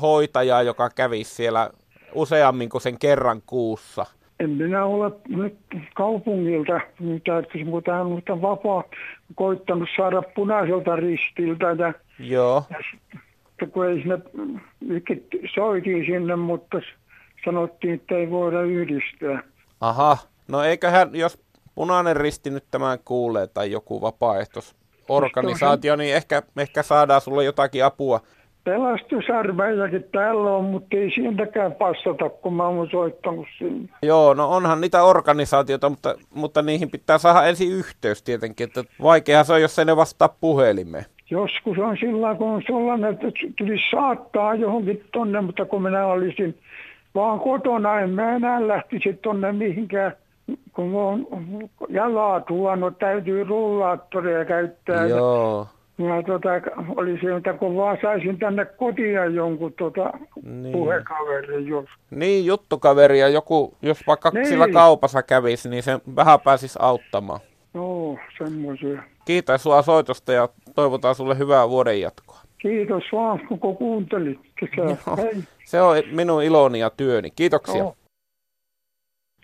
hoitajaa, 0.00 0.62
joka 0.62 0.90
kävisi 0.90 1.34
siellä 1.34 1.70
useammin 2.14 2.68
kuin 2.68 2.80
sen 2.80 2.98
kerran 2.98 3.42
kuussa? 3.46 4.06
En 4.40 4.50
minä 4.50 4.84
ole 4.84 5.12
nyt 5.28 5.56
kaupungilta, 5.94 6.80
mutta 7.64 8.04
mutta 8.04 8.42
vapaa 8.42 8.84
koittanut 9.34 9.88
saada 9.96 10.22
punaiselta 10.22 10.96
ristiltä. 10.96 11.66
Ja, 11.66 11.92
Joo. 12.18 12.64
Ja 12.70 12.76
sitten, 12.90 13.70
kun 13.70 13.86
ei 13.86 13.96
sinne, 14.00 14.18
soitiin 15.54 16.06
sinne, 16.06 16.36
mutta 16.36 16.80
sanottiin, 17.44 17.94
että 17.94 18.14
ei 18.14 18.30
voida 18.30 18.62
yhdistää. 18.62 19.42
Aha, 19.80 20.18
no 20.48 20.62
eiköhän, 20.62 21.10
jos 21.12 21.38
punainen 21.74 22.16
risti 22.16 22.50
nyt 22.50 22.64
tämän 22.70 22.98
kuulee 23.04 23.46
tai 23.46 23.70
joku 23.70 24.00
vapaaehtoisorganisaatio, 24.00 25.96
niin 25.96 26.14
ehkä, 26.14 26.42
ehkä 26.56 26.82
saadaan 26.82 27.20
sulle 27.20 27.44
jotakin 27.44 27.84
apua 27.84 28.20
pelastusarmeijakin 28.66 30.04
täällä 30.12 30.50
on, 30.50 30.64
mutta 30.64 30.96
ei 30.96 31.10
sieltäkään 31.10 31.72
passata, 31.72 32.30
kun 32.30 32.52
mä 32.52 32.68
oon 32.68 32.88
soittanut 32.90 33.46
sinne. 33.58 33.88
Joo, 34.02 34.34
no 34.34 34.50
onhan 34.50 34.80
niitä 34.80 35.02
organisaatioita, 35.02 35.90
mutta, 35.90 36.14
mutta 36.34 36.62
niihin 36.62 36.90
pitää 36.90 37.18
saada 37.18 37.46
ensin 37.46 37.72
yhteys 37.72 38.22
tietenkin, 38.22 38.64
että 38.64 38.84
vaikeahan 39.02 39.44
se 39.44 39.52
on, 39.52 39.62
jos 39.62 39.78
ei 39.78 39.84
ne 39.84 39.96
vastaa 39.96 40.36
puhelimeen. 40.40 41.04
Joskus 41.30 41.78
on 41.78 41.96
sillä 42.00 42.34
kun 42.34 42.48
on 42.48 42.62
sellainen, 42.66 43.12
että 43.12 43.26
tulisi 43.58 43.90
saattaa 43.90 44.54
johonkin 44.54 45.04
tonne, 45.12 45.40
mutta 45.40 45.64
kun 45.64 45.82
minä 45.82 46.06
olisin 46.06 46.58
vaan 47.14 47.40
kotona, 47.40 48.00
en 48.00 48.10
mä 48.10 48.36
enää 48.36 48.68
lähtisi 48.68 49.18
tonne 49.22 49.52
mihinkään 49.52 50.12
kun 50.72 50.94
on 50.94 51.26
jalaa 51.88 52.40
tuonut, 52.40 52.98
täytyy 52.98 53.44
rullaattoria 53.44 54.44
käyttää. 54.44 55.06
Joo. 55.06 55.66
Ja 55.98 56.22
tota, 56.26 56.48
oli 56.96 57.18
se, 57.22 57.36
että 57.36 57.52
kun 57.52 57.76
vaan 57.76 57.98
saisin 58.02 58.38
tänne 58.38 58.64
kotia 58.64 59.24
jonkun 59.24 59.72
tota, 59.72 60.10
niin. 60.42 60.72
puhekaveri 60.72 61.68
jos. 61.68 61.84
Niin, 62.10 62.46
juttukaveri 62.46 63.20
ja 63.20 63.28
joku, 63.28 63.74
jos 63.82 64.06
vaikka 64.06 64.30
niin. 64.30 64.46
sillä 64.46 64.68
kaupassa 64.68 65.22
kävisi, 65.22 65.68
niin 65.68 65.82
se 65.82 66.00
vähän 66.16 66.40
pääsisi 66.40 66.78
auttamaan. 66.82 67.40
Joo, 67.74 68.18
semmoisia. 68.38 69.02
Kiitos 69.24 69.62
sua 69.62 69.82
soitosta 69.82 70.32
ja 70.32 70.48
toivotaan 70.74 71.14
sulle 71.14 71.38
hyvää 71.38 71.68
vuoden 71.68 72.00
jatkoa. 72.00 72.40
Kiitos 72.58 73.02
vaan, 73.12 73.40
kun 73.60 73.76
kuuntelit. 73.76 74.38
Se 75.64 75.80
on 75.80 75.96
minun 76.12 76.42
iloni 76.42 76.78
ja 76.78 76.90
työni. 76.90 77.30
Kiitoksia. 77.30 77.78
Joo. 77.78 77.96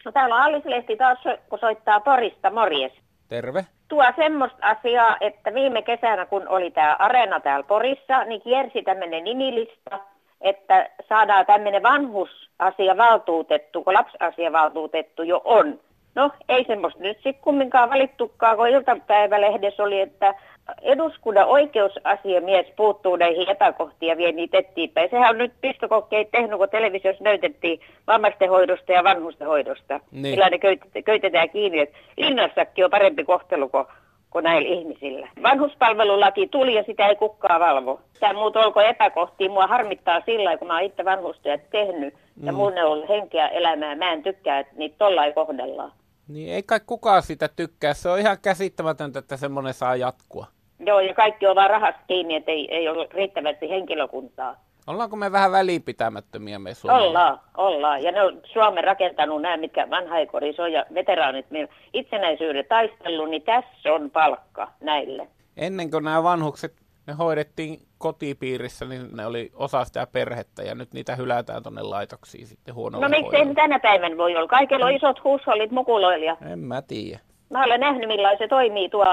No 0.05 0.12
täällä 0.12 0.35
on 0.35 0.43
Alice 0.43 0.71
Lehti 0.71 0.97
taas, 0.97 1.19
kun 1.49 1.59
soittaa 1.59 2.01
Porista. 2.01 2.51
Morjes. 2.51 2.93
Terve. 3.29 3.67
Tuo 3.92 4.05
semmoista 4.16 4.59
asiaa, 4.61 5.16
että 5.20 5.55
viime 5.55 5.83
kesänä, 5.83 6.26
kun 6.26 6.48
oli 6.48 6.70
tämä 6.70 6.96
areena 6.98 7.40
täällä 7.40 7.66
Porissa, 7.66 8.24
niin 8.24 8.42
kiersi 8.42 8.83
tämmöinen 8.83 9.24
nimilista, 9.24 10.00
että 10.40 10.90
saadaan 11.09 11.46
tämmöinen 11.46 11.83
vanhusasia-valtuutettu, 11.83 13.85
kun 13.85 13.94
lapsiasia-valtuutettu 13.94 15.22
jo 15.22 15.40
on. 15.44 15.81
No, 16.14 16.31
ei 16.48 16.64
semmoista 16.64 17.01
nyt 17.03 17.16
sitten 17.16 17.42
kumminkaan 17.42 17.90
valittukaan, 17.90 18.57
kun 18.57 18.68
iltapäivälehdessä 18.68 19.83
oli, 19.83 20.01
että 20.01 20.35
eduskunnan 20.83 21.46
oikeusasiamies 21.46 22.66
puuttuu 22.77 23.16
näihin 23.16 23.51
epäkohtiin 23.51 24.11
ja 24.11 24.16
vie 24.16 24.33
niitä 24.33 24.59
eteenpäin. 24.59 25.11
Sehän 25.11 25.31
on 25.31 25.38
nyt 25.38 25.53
pistokokkeet 25.61 26.31
tehnyt, 26.31 26.59
kun 26.59 26.68
televisiossa 26.68 27.25
näytettiin 27.25 27.81
vammaisten 28.07 28.51
hoidosta 28.51 28.92
ja 28.92 29.05
vanhusten 29.05 29.48
hoidosta. 29.48 30.01
Niin. 30.11 30.22
Millä 30.22 30.51
ne 30.51 30.59
köytetään 31.05 31.51
kiinni, 31.51 31.81
että 31.81 31.98
linnassakin 32.16 32.85
on 32.85 32.90
parempi 32.90 33.25
kohtelu 33.25 33.68
kuin, 33.68 33.85
kuin 34.31 34.42
näillä 34.42 34.68
ihmisillä. 34.68 35.29
Vanhuspalvelulaki 35.42 36.48
tuli 36.48 36.75
ja 36.75 36.83
sitä 36.83 37.07
ei 37.07 37.16
kukaan 37.16 37.61
valvo. 37.61 38.01
Tämä 38.20 38.33
muut 38.33 38.57
olko 38.57 38.81
epäkohtia. 38.81 39.51
Mua 39.51 39.66
harmittaa 39.66 40.22
sillä 40.27 40.57
kun 40.57 40.68
mä 40.68 40.75
oon 40.75 40.83
itse 40.83 41.05
vanhustyöt 41.05 41.70
tehnyt 41.70 42.14
ja 42.42 42.53
mm. 42.53 42.57
mun 42.57 42.79
on 42.79 43.09
henkeä 43.09 43.48
elämää. 43.48 43.94
Mä 43.94 44.12
en 44.12 44.22
tykkää, 44.22 44.59
että 44.59 44.72
niitä 44.77 44.94
tollain 44.98 45.35
kohdellaan. 45.35 45.92
Niin 46.29 46.53
ei 46.53 46.63
kai 46.63 46.81
kukaan 46.87 47.23
sitä 47.23 47.49
tykkää. 47.49 47.95
Se 47.95 48.09
on 48.09 48.19
ihan 48.19 48.39
käsittämätöntä, 48.43 49.19
että 49.19 49.37
semmoinen 49.37 49.75
saa 49.75 49.97
jatkua. 49.97 50.47
Joo, 50.87 51.01
ja 51.01 51.15
kaikki 51.15 51.47
on 51.47 51.57
vaan 51.57 51.71
rahasta 51.71 52.03
kiinni, 52.07 52.37
että 52.37 52.51
ei, 52.51 52.75
ei 52.75 52.89
ole 52.89 53.09
riittävästi 53.11 53.71
henkilökuntaa. 53.71 54.57
Ollaanko 54.87 55.17
me 55.17 55.33
vähän 55.33 55.53
välipitämättömiä 55.53 56.59
me 56.59 56.75
Suomeen? 56.75 57.03
Ollaan, 57.03 57.41
ollaan. 57.57 58.03
Ja 58.03 58.13
ne 58.13 58.23
on 58.23 58.41
Suomen 58.53 58.85
rakentanut 58.85 59.43
nämä, 59.43 59.57
mitkä 59.57 59.91
vanhaikori 59.91 60.55
on 60.59 60.73
ja 60.73 60.87
veteraanit 60.95 61.47
itsenäisyyden 61.93 62.65
taistellut, 62.69 63.31
niin 63.31 63.43
tässä 63.43 63.93
on 63.93 64.11
palkka 64.11 64.69
näille. 64.81 65.29
Ennen 65.57 65.91
kuin 65.91 66.05
nämä 66.05 66.23
vanhukset 66.23 66.82
ne 67.07 67.12
hoidettiin 67.12 67.79
kotipiirissä, 67.99 68.85
niin 68.85 69.17
ne 69.17 69.27
oli 69.27 69.51
osa 69.55 69.85
sitä 69.85 70.07
perhettä 70.12 70.62
ja 70.62 70.75
nyt 70.75 70.93
niitä 70.93 71.17
hylätään 71.17 71.62
tuonne 71.62 71.83
laitoksiin 71.83 72.47
sitten 72.47 72.75
huonolla 72.75 73.09
No 73.09 73.17
miksei 73.21 73.55
tänä 73.55 73.79
päivänä 73.79 74.17
voi 74.17 74.37
olla? 74.37 74.49
Kaikilla 74.49 74.87
on 74.87 74.97
isot 74.97 75.25
huushollit 75.25 75.71
mukuloilla. 75.71 76.37
En 76.53 76.59
mä 76.59 76.83
tiedä. 76.83 77.21
Mä 77.51 77.65
olen 77.65 77.81
nähnyt 77.81 78.09
millainen 78.09 78.38
se 78.38 78.49
toimii 78.49 78.88
tuo 78.88 79.07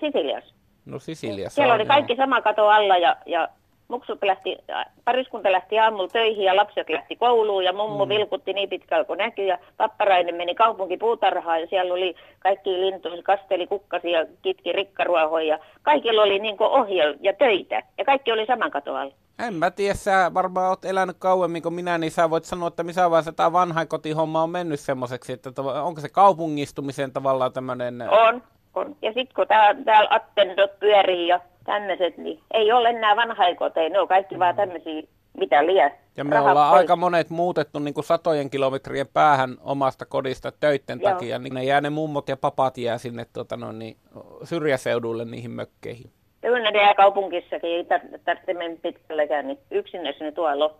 Sisiliassa. 0.00 0.54
No 0.84 0.98
Sisiliassa 0.98 1.54
Siellä 1.54 1.74
oli 1.74 1.86
kaikki 1.86 2.16
sama 2.16 2.40
kato 2.40 2.68
alla 2.68 2.96
ja, 2.96 3.16
ja 3.26 3.48
muksut 3.88 4.18
lähti, 4.22 4.58
pariskunta 5.04 5.52
lähti 5.52 5.78
aamulla 5.78 6.08
töihin 6.08 6.44
ja 6.44 6.56
lapset 6.56 6.90
lähti 6.90 7.16
kouluun 7.16 7.64
ja 7.64 7.72
mummu 7.72 8.04
mm. 8.04 8.08
vilkutti 8.08 8.52
niin 8.52 8.68
pitkällä 8.68 9.04
kuin 9.04 9.18
näkyi 9.18 9.46
ja 9.46 9.58
papparainen 9.76 10.34
meni 10.34 10.54
kaupunkipuutarhaan 10.54 11.60
ja 11.60 11.66
siellä 11.66 11.94
oli 11.94 12.14
kaikki 12.38 12.70
lintuja, 12.70 13.22
kasteli 13.22 13.66
kukkasi 13.66 14.10
ja 14.10 14.26
kitki 14.42 14.72
rikkaruohoja 14.72 15.46
ja 15.46 15.58
kaikilla 15.82 16.22
oli 16.22 16.38
niin 16.38 16.56
ohjel 16.58 17.16
ja 17.20 17.32
töitä 17.32 17.82
ja 17.98 18.04
kaikki 18.04 18.32
oli 18.32 18.46
saman 18.46 18.70
katoalla. 18.70 19.14
En 19.38 19.54
mä 19.54 19.70
tiedä, 19.70 19.94
sä 19.94 20.30
varmaan 20.34 20.68
oot 20.68 20.84
elänyt 20.84 21.16
kauemmin 21.18 21.62
kuin 21.62 21.74
minä, 21.74 21.98
niin 21.98 22.10
sä 22.10 22.30
voit 22.30 22.44
sanoa, 22.44 22.68
että 22.68 22.82
missä 22.82 23.10
vaiheessa 23.10 23.32
tämä 23.32 23.52
vanhainkotihomma 23.52 24.42
on 24.42 24.50
mennyt 24.50 24.80
semmoiseksi, 24.80 25.32
että 25.32 25.50
onko 25.62 26.00
se 26.00 26.08
kaupungistumisen 26.08 27.12
tavallaan 27.12 27.52
tämmöinen... 27.52 28.02
On, 28.10 28.42
on. 28.74 28.96
Ja 29.02 29.12
sitten 29.12 29.34
kun 29.36 29.46
täällä 29.84 30.08
attendot 30.10 30.78
pyörii 30.80 31.28
ja 31.28 31.40
tämmöiset, 31.64 32.16
niin 32.18 32.40
ei 32.54 32.72
ole 32.72 32.88
enää 32.88 33.16
vanhaikoteja, 33.16 33.88
ne 33.88 34.00
on 34.00 34.08
kaikki 34.08 34.34
mm. 34.34 34.38
vaan 34.38 34.56
tämmöisiä, 34.56 35.02
mitä 35.38 35.66
liian. 35.66 35.90
Ja 36.16 36.24
me 36.24 36.40
ollaan 36.40 36.70
pois. 36.70 36.80
aika 36.80 36.96
monet 36.96 37.30
muutettu 37.30 37.78
niin 37.78 37.94
kuin 37.94 38.04
satojen 38.04 38.50
kilometrien 38.50 39.06
päähän 39.12 39.56
omasta 39.60 40.06
kodista 40.06 40.52
töitten 40.52 41.00
Joo. 41.02 41.12
takia, 41.12 41.38
niin 41.38 41.54
ne 41.54 41.64
jää 41.64 41.80
ne 41.80 41.90
mummot 41.90 42.28
ja 42.28 42.36
papat 42.36 42.78
jää 42.78 42.98
sinne 42.98 43.26
tuota, 43.32 43.56
no, 43.56 43.72
niin, 43.72 43.96
syrjäseudulle 44.44 45.24
niihin 45.24 45.50
mökkeihin. 45.50 46.10
Kyllä 46.40 46.70
ne 46.70 46.82
jää 46.82 46.94
kaupunkissakin, 46.94 47.70
ei 47.70 47.84
tarvitse 48.24 48.54
mennä 48.54 48.78
pitkälläkään, 48.82 49.46
niin 49.46 49.58
yksin 49.70 50.02
ne 50.02 50.32
tuolla. 50.34 50.74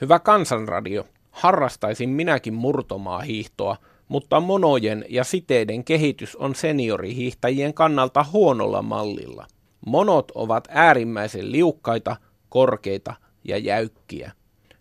Hyvä 0.00 0.18
kansanradio, 0.18 1.04
harrastaisin 1.30 2.10
minäkin 2.10 2.54
murtomaa 2.54 3.18
hiihtoa, 3.18 3.76
mutta 4.10 4.40
monojen 4.40 5.04
ja 5.08 5.24
siteiden 5.24 5.84
kehitys 5.84 6.36
on 6.36 6.54
seniorihiihtäjien 6.54 7.74
kannalta 7.74 8.26
huonolla 8.32 8.82
mallilla. 8.82 9.46
Monot 9.86 10.32
ovat 10.34 10.68
äärimmäisen 10.70 11.52
liukkaita, 11.52 12.16
korkeita 12.48 13.14
ja 13.44 13.58
jäykkiä. 13.58 14.32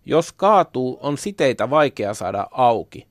Jos 0.06 0.34
kaatuu, 0.34 1.00
on 1.02 1.18
siteitä 1.18 1.70
vaikea 1.70 2.14
saada 2.14 2.48
auki. 2.52 3.08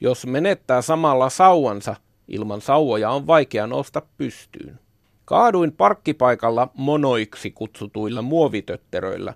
Jos 0.00 0.26
menettää 0.26 0.82
samalla 0.82 1.30
sauansa, 1.30 1.96
ilman 2.28 2.60
sauvoja 2.60 3.10
on 3.10 3.26
vaikea 3.26 3.66
nousta 3.66 4.02
pystyyn. 4.18 4.78
Kaaduin 5.24 5.72
parkkipaikalla 5.72 6.68
monoiksi 6.74 7.50
kutsutuilla 7.50 8.22
muovitötteröillä. 8.22 9.34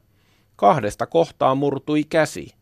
Kahdesta 0.57 1.07
kohtaa 1.07 1.55
murtui 1.55 2.05
käsi. 2.05 2.55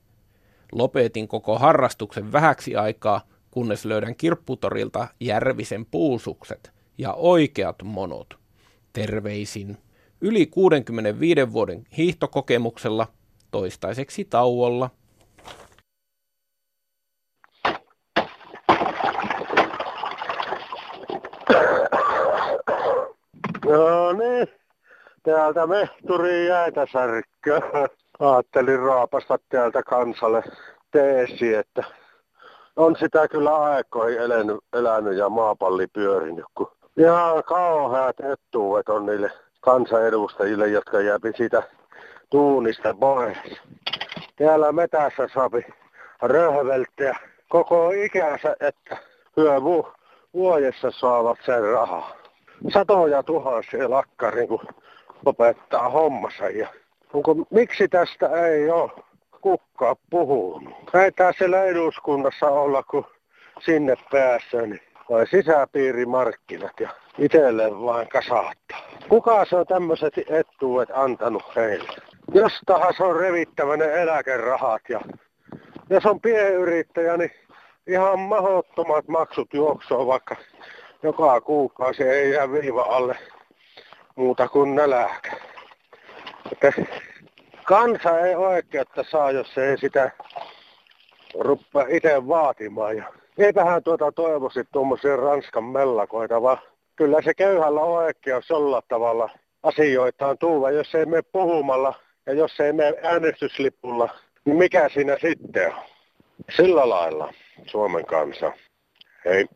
Lopetin 0.73 1.29
koko 1.29 1.59
harrastuksen 1.59 2.33
vähäksi 2.33 2.77
aikaa, 2.77 3.21
kunnes 3.55 3.85
löydän 3.85 4.17
kirpputorilta 4.17 5.09
Järvisen 5.21 5.87
puusukset 5.87 6.73
ja 6.99 7.13
oikeat 7.13 7.83
monot. 7.83 8.39
Terveisin. 8.93 9.79
Yli 10.21 10.47
65 10.47 11.53
vuoden 11.53 11.85
hiihtokokemuksella, 11.97 13.07
toistaiseksi 13.51 14.25
tauolla. 14.25 14.91
No 23.65 24.13
niin, 24.13 24.49
täältä 25.23 25.67
mehturi 25.67 26.47
jäitä 26.47 26.87
särkkö. 26.93 27.61
Ajattelin 28.19 28.79
raapasta 28.79 29.39
täältä 29.49 29.83
kansalle 29.83 30.43
teesi, 30.91 31.55
että 31.55 31.85
on 32.77 32.97
sitä 32.97 33.29
kyllä 33.29 33.57
aikoihin 33.57 34.21
elänyt, 34.21 34.59
elänyt 34.73 35.17
ja 35.17 35.29
maapalli 35.29 35.87
pyörinyt, 35.87 36.45
kun 36.55 36.71
ihan 36.97 37.45
kauheat 37.45 38.17
etuudet 38.21 38.89
on 38.89 39.07
niille 39.07 39.33
kansanedustajille, 39.61 40.69
jotka 40.69 41.01
jääpi 41.01 41.33
siitä 41.37 41.63
tuunista 42.31 42.95
pois. 42.95 43.39
Täällä 44.37 44.73
metässä 44.73 45.29
saapi 45.35 45.67
röhveltiä 46.23 47.17
koko 47.49 47.91
ikänsä, 47.91 48.57
että 48.61 48.97
hyö 49.37 49.63
vu- 49.63 49.93
vuodessa 50.35 50.91
saavat 50.91 51.39
sen 51.47 51.63
rahaa. 51.63 52.17
Satoja 52.73 53.23
tuhansia 53.23 53.91
lakkarin, 53.91 54.49
kun 54.49 54.67
lopettaa 55.27 55.89
hommansa. 55.89 56.49
Ja 56.49 56.69
onko, 57.13 57.35
miksi 57.51 57.89
tästä 57.89 58.29
ei 58.47 58.71
ole 58.71 58.91
kukaan 59.45 59.97
puhunut. 60.11 60.75
Näitä 60.93 61.33
siellä 61.39 61.65
eduskunnassa 61.65 62.47
olla, 62.47 62.83
kun 62.83 63.07
sinne 63.65 63.97
päässä, 64.11 64.63
niin 64.63 64.81
vai 65.11 65.27
sisäpiirimarkkinat 65.27 66.81
ja 66.81 66.89
itselleen 67.19 67.81
vain 67.83 68.09
kasaattaa. 68.09 68.79
Kuka 69.09 69.45
se 69.45 69.57
on 69.57 69.67
tämmöiset 69.67 70.15
etuudet 70.29 70.89
antanut 70.95 71.57
heille? 71.57 71.97
Jos 72.35 72.53
tahansa 72.67 73.05
on 73.05 73.17
revittävä 73.17 73.77
ne 73.77 74.03
eläkerahat 74.03 74.83
ja 74.89 75.01
jos 75.91 76.07
on 76.07 76.21
pienyrittäjä, 76.21 77.17
niin 77.17 77.31
ihan 77.87 78.19
mahottomat 78.19 79.09
maksut 79.09 79.55
juoksuu, 79.55 80.07
vaikka 80.07 80.37
joka 81.03 81.41
kuukausi 81.41 82.03
ei 82.03 82.31
jää 82.31 82.53
viiva 82.53 82.83
alle 82.83 83.17
muuta 84.17 84.49
kuin 84.49 84.75
nälkä. 84.75 85.37
Että 86.53 86.73
kansa 87.65 88.21
ei 88.21 88.35
oikeutta 88.35 89.05
saa, 89.11 89.31
jos 89.31 89.59
ei 89.59 89.79
sitä 89.79 90.11
rupea 91.41 91.87
itse 91.89 92.29
vaatimaan. 92.29 92.97
Ja 92.97 93.05
eipähän 93.39 93.83
tuota 93.83 94.13
toivoisi 94.13 94.65
tuommoisia 94.73 95.17
Ranskan 95.17 95.65
mellakoita, 95.65 96.43
vaan 96.43 96.59
kyllä 96.97 97.23
se 97.23 97.35
köyhällä 97.35 97.81
on 97.81 98.05
oikeus 98.05 98.51
jolla 98.51 98.83
tavalla 98.89 99.31
asioitaan 99.63 100.39
tuuva. 100.39 100.71
Jos 100.71 100.95
ei 100.95 101.07
me 101.07 101.23
puhumalla 101.23 101.95
ja 102.27 102.33
jos 102.33 102.61
ei 102.61 102.73
me 102.73 102.95
äänestyslipulla, 103.03 104.09
niin 104.45 104.57
mikä 104.57 104.89
siinä 104.89 105.17
sitten 105.21 105.75
on? 105.75 105.83
Sillä 106.57 106.89
lailla 106.89 107.35
Suomen 107.67 108.07
kansa. 108.07 108.53
Hei. 109.25 109.47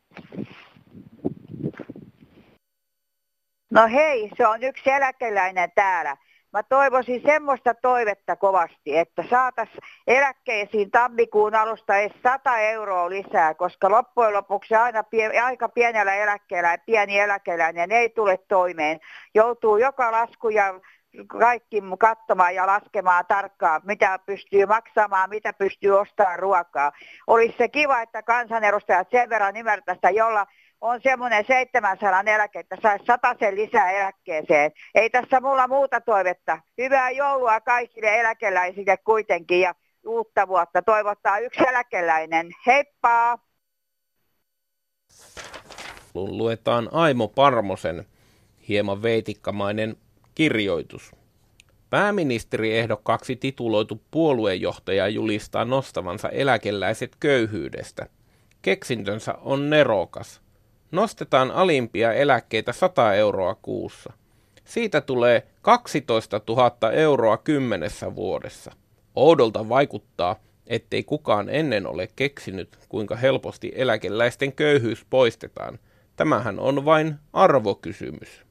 No 3.70 3.88
hei, 3.88 4.30
se 4.36 4.46
on 4.46 4.62
yksi 4.62 4.90
eläkeläinen 4.90 5.72
täällä. 5.74 6.16
Mä 6.58 6.62
toivoisin 6.62 7.22
semmoista 7.26 7.74
toivetta 7.74 8.36
kovasti, 8.36 8.98
että 8.98 9.24
saataisiin 9.30 9.78
eläkkeisiin 10.06 10.90
tammikuun 10.90 11.54
alusta 11.54 11.96
edes 11.96 12.12
100 12.22 12.58
euroa 12.58 13.08
lisää, 13.08 13.54
koska 13.54 13.90
loppujen 13.90 14.32
lopuksi 14.32 14.74
aina 14.74 15.02
pie, 15.02 15.40
aika 15.40 15.68
pienellä 15.68 16.14
eläkkeellä 16.14 16.78
pieni 16.78 17.18
eläkeläinen 17.18 17.92
ei 17.92 18.08
tule 18.08 18.38
toimeen. 18.48 19.00
Joutuu 19.34 19.76
joka 19.76 20.12
lasku 20.12 20.48
ja 20.48 20.80
kaikki 21.26 21.82
katsomaan 21.98 22.54
ja 22.54 22.66
laskemaan 22.66 23.24
tarkkaan, 23.28 23.80
mitä 23.84 24.18
pystyy 24.26 24.66
maksamaan, 24.66 25.30
mitä 25.30 25.52
pystyy 25.52 25.98
ostamaan 25.98 26.38
ruokaa. 26.38 26.92
Olisi 27.26 27.54
se 27.58 27.68
kiva, 27.68 28.02
että 28.02 28.22
kansanedustajat 28.22 29.08
sen 29.10 29.28
verran 29.28 29.56
ymmärtäisivät, 29.56 30.16
jolla 30.16 30.46
on 30.80 31.00
semmoinen 31.02 31.44
700 31.46 32.22
eläke, 32.26 32.58
että 32.58 32.76
saisi 32.82 33.04
sen 33.38 33.54
lisää 33.54 33.90
eläkkeeseen. 33.90 34.70
Ei 34.94 35.10
tässä 35.10 35.40
mulla 35.40 35.68
muuta 35.68 36.00
toivetta. 36.00 36.58
Hyvää 36.78 37.10
joulua 37.10 37.60
kaikille 37.60 38.20
eläkeläisille 38.20 38.96
kuitenkin 38.96 39.60
ja 39.60 39.74
uutta 40.06 40.48
vuotta 40.48 40.82
toivottaa 40.82 41.38
yksi 41.38 41.68
eläkeläinen. 41.68 42.50
Heippa! 42.66 43.38
Luetaan 46.14 46.88
Aimo 46.92 47.28
Parmosen 47.28 48.06
hieman 48.68 49.02
veitikkamainen 49.02 49.96
kirjoitus. 50.38 51.12
Pääministeriehdokkaaksi 51.90 53.36
tituloitu 53.36 54.02
puoluejohtaja 54.10 55.08
julistaa 55.08 55.64
nostavansa 55.64 56.28
eläkeläiset 56.28 57.16
köyhyydestä. 57.20 58.06
Keksintönsä 58.62 59.34
on 59.34 59.70
nerokas– 59.70 60.40
nostetaan 60.92 61.50
alimpia 61.50 62.12
eläkkeitä 62.12 62.72
100 62.72 63.14
euroa 63.14 63.54
kuussa. 63.54 64.12
Siitä 64.64 65.00
tulee 65.00 65.46
12 65.62 66.40
000 66.48 66.92
euroa 66.92 67.36
kymmenessä 67.36 68.14
vuodessa. 68.14 68.72
Oudolta 69.14 69.68
vaikuttaa, 69.68 70.36
ettei 70.66 71.04
kukaan 71.04 71.48
ennen 71.48 71.86
ole 71.86 72.08
keksinyt, 72.16 72.78
kuinka 72.88 73.16
helposti 73.16 73.72
eläkeläisten 73.74 74.52
köyhyys 74.52 75.06
poistetaan. 75.10 75.78
Tämähän 76.16 76.60
on 76.60 76.84
vain 76.84 77.14
arvokysymys. 77.32 78.47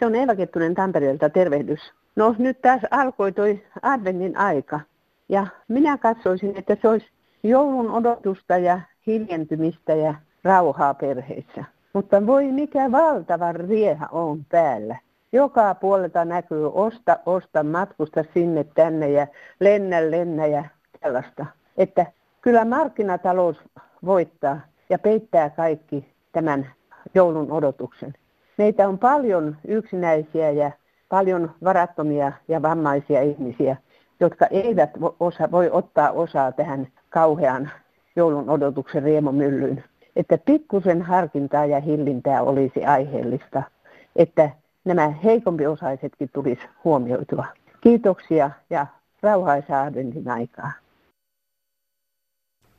Se 0.00 0.06
on 0.06 0.14
Eeva 0.14 0.36
Kettunen 0.36 0.74
Tampereelta, 0.74 1.30
tervehdys. 1.30 1.80
No 2.16 2.34
nyt 2.38 2.62
taas 2.62 2.80
alkoi 2.90 3.32
toi 3.32 3.62
adventin 3.82 4.36
aika. 4.36 4.80
Ja 5.28 5.46
minä 5.68 5.98
katsoisin, 5.98 6.56
että 6.56 6.76
se 6.82 6.88
olisi 6.88 7.06
joulun 7.42 7.90
odotusta 7.90 8.58
ja 8.58 8.80
hiljentymistä 9.06 9.94
ja 9.94 10.14
rauhaa 10.44 10.94
perheissä. 10.94 11.64
Mutta 11.92 12.26
voi 12.26 12.52
mikä 12.52 12.92
valtava 12.92 13.52
rieha 13.52 14.08
on 14.12 14.44
päällä. 14.48 14.96
Joka 15.32 15.74
puolelta 15.74 16.24
näkyy 16.24 16.70
osta, 16.72 17.18
osta, 17.26 17.62
matkusta 17.62 18.24
sinne 18.34 18.64
tänne 18.64 19.10
ja 19.10 19.26
lennä, 19.60 20.10
lennä 20.10 20.46
ja 20.46 20.64
tällaista. 21.00 21.46
Että 21.76 22.06
kyllä 22.40 22.64
markkinatalous 22.64 23.56
voittaa 24.04 24.60
ja 24.90 24.98
peittää 24.98 25.50
kaikki 25.50 26.14
tämän 26.32 26.70
joulun 27.14 27.52
odotuksen. 27.52 28.14
Meitä 28.60 28.88
on 28.88 28.98
paljon 28.98 29.56
yksinäisiä 29.68 30.50
ja 30.50 30.70
paljon 31.08 31.50
varattomia 31.64 32.32
ja 32.48 32.62
vammaisia 32.62 33.22
ihmisiä, 33.22 33.76
jotka 34.20 34.46
eivät 34.46 34.90
osa, 35.20 35.50
voi 35.50 35.70
ottaa 35.72 36.10
osaa 36.10 36.52
tähän 36.52 36.88
kauhean 37.08 37.70
joulun 38.16 38.50
odotuksen 38.50 39.02
riemomyllyyn. 39.02 39.84
Että 40.16 40.38
pikkusen 40.38 41.02
harkintaa 41.02 41.66
ja 41.66 41.80
hillintää 41.80 42.42
olisi 42.42 42.84
aiheellista, 42.84 43.62
että 44.16 44.50
nämä 44.84 45.08
heikompiosaisetkin 45.08 46.30
tulisi 46.32 46.62
huomioitua. 46.84 47.46
Kiitoksia 47.80 48.50
ja 48.70 48.86
rauhaisaa 49.22 49.82
adventin 49.82 50.30
aikaa. 50.30 50.72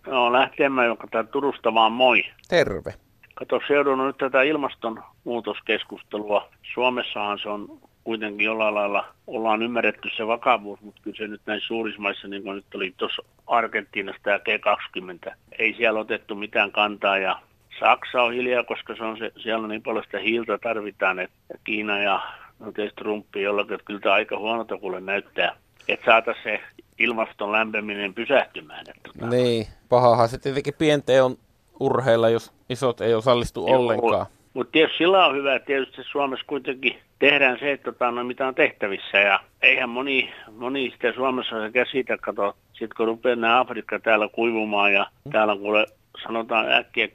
No, 0.07 0.33
lähtemään 0.33 0.87
joka 0.87 1.23
Turusta 1.23 1.73
vaan 1.73 1.91
moi. 1.91 2.23
Terve. 2.49 2.93
Kato, 3.41 3.62
seurannut 3.67 4.08
nyt 4.08 4.17
tätä 4.17 4.41
ilmastonmuutoskeskustelua. 4.41 6.49
Suomessahan 6.73 7.39
se 7.39 7.49
on 7.49 7.80
kuitenkin 8.04 8.45
jollain 8.45 8.75
lailla, 8.75 9.06
ollaan 9.27 9.62
ymmärretty 9.62 10.10
se 10.17 10.27
vakavuus, 10.27 10.82
mutta 10.82 11.01
kyllä 11.04 11.17
se 11.17 11.27
nyt 11.27 11.41
näissä 11.45 11.67
suurissa 11.67 12.01
maissa, 12.01 12.27
niin 12.27 12.43
kuin 12.43 12.56
nyt 12.56 12.75
oli 12.75 12.93
tuossa 12.97 13.23
Argentiinassa 13.47 14.21
tämä 14.23 14.38
G20, 14.38 15.34
ei 15.60 15.73
siellä 15.73 15.99
otettu 15.99 16.36
mitään 16.36 16.71
kantaa 16.71 17.17
ja 17.17 17.39
Saksa 17.80 18.21
on 18.21 18.34
hiljaa, 18.34 18.63
koska 18.63 18.95
se 18.95 19.04
on 19.04 19.17
se, 19.17 19.32
siellä 19.38 19.63
on 19.63 19.69
niin 19.69 19.84
paljon 19.84 20.04
sitä 20.04 20.19
hiiltä 20.19 20.58
tarvitaan, 20.58 21.19
että 21.19 21.38
Kiina 21.63 21.99
ja 21.99 22.21
no 22.60 22.71
tietysti 22.71 23.01
Trumpi 23.01 23.41
jollakin, 23.41 23.73
että 23.73 23.86
kyllä 23.86 23.99
tämä 23.99 24.15
aika 24.15 24.38
huonota 24.38 24.77
kuule 24.77 25.01
näyttää, 25.01 25.56
että 25.88 26.06
saataisiin 26.06 26.43
se 26.43 26.62
ilmaston 26.99 27.51
lämpeminen 27.51 28.13
pysähtymään. 28.13 28.86
Että 28.89 29.10
tota... 29.13 29.27
Niin, 29.27 29.67
pahahan 29.89 30.30
se 30.30 30.38
tietenkin 30.38 30.73
pienteen 30.77 31.23
on 31.23 31.38
urheilla, 31.79 32.29
jos 32.29 32.53
isot 32.69 33.01
ei 33.01 33.13
osallistu 33.13 33.67
Joo, 33.67 33.79
ollenkaan. 33.79 34.25
Mutta 34.53 34.71
tietysti 34.71 34.97
sillä 34.97 35.25
on 35.25 35.36
hyvä, 35.36 35.55
että 35.55 35.65
tietysti 35.65 36.03
Suomessa 36.12 36.45
kuitenkin 36.47 36.97
tehdään 37.19 37.60
se, 37.60 37.71
että 37.71 37.91
tota, 37.91 38.12
no, 38.12 38.23
mitä 38.23 38.47
on 38.47 38.55
tehtävissä. 38.55 39.17
Ja 39.17 39.39
eihän 39.62 39.89
moni, 39.89 40.34
moni 40.51 40.89
sitten 40.89 41.13
Suomessa 41.15 41.62
se 41.62 41.71
käsitä, 41.71 42.17
kato, 42.17 42.55
sitten 42.71 42.97
kun 42.97 43.07
rupeaa 43.07 43.36
nämä 43.36 43.60
Afrikka 43.60 43.99
täällä 43.99 44.29
kuivumaan 44.31 44.93
ja 44.93 45.07
mm. 45.25 45.31
täällä 45.31 45.55
kuule 45.55 45.86
sanotaan 46.23 46.71
äkkiä 46.71 47.05
10-20 47.05 47.10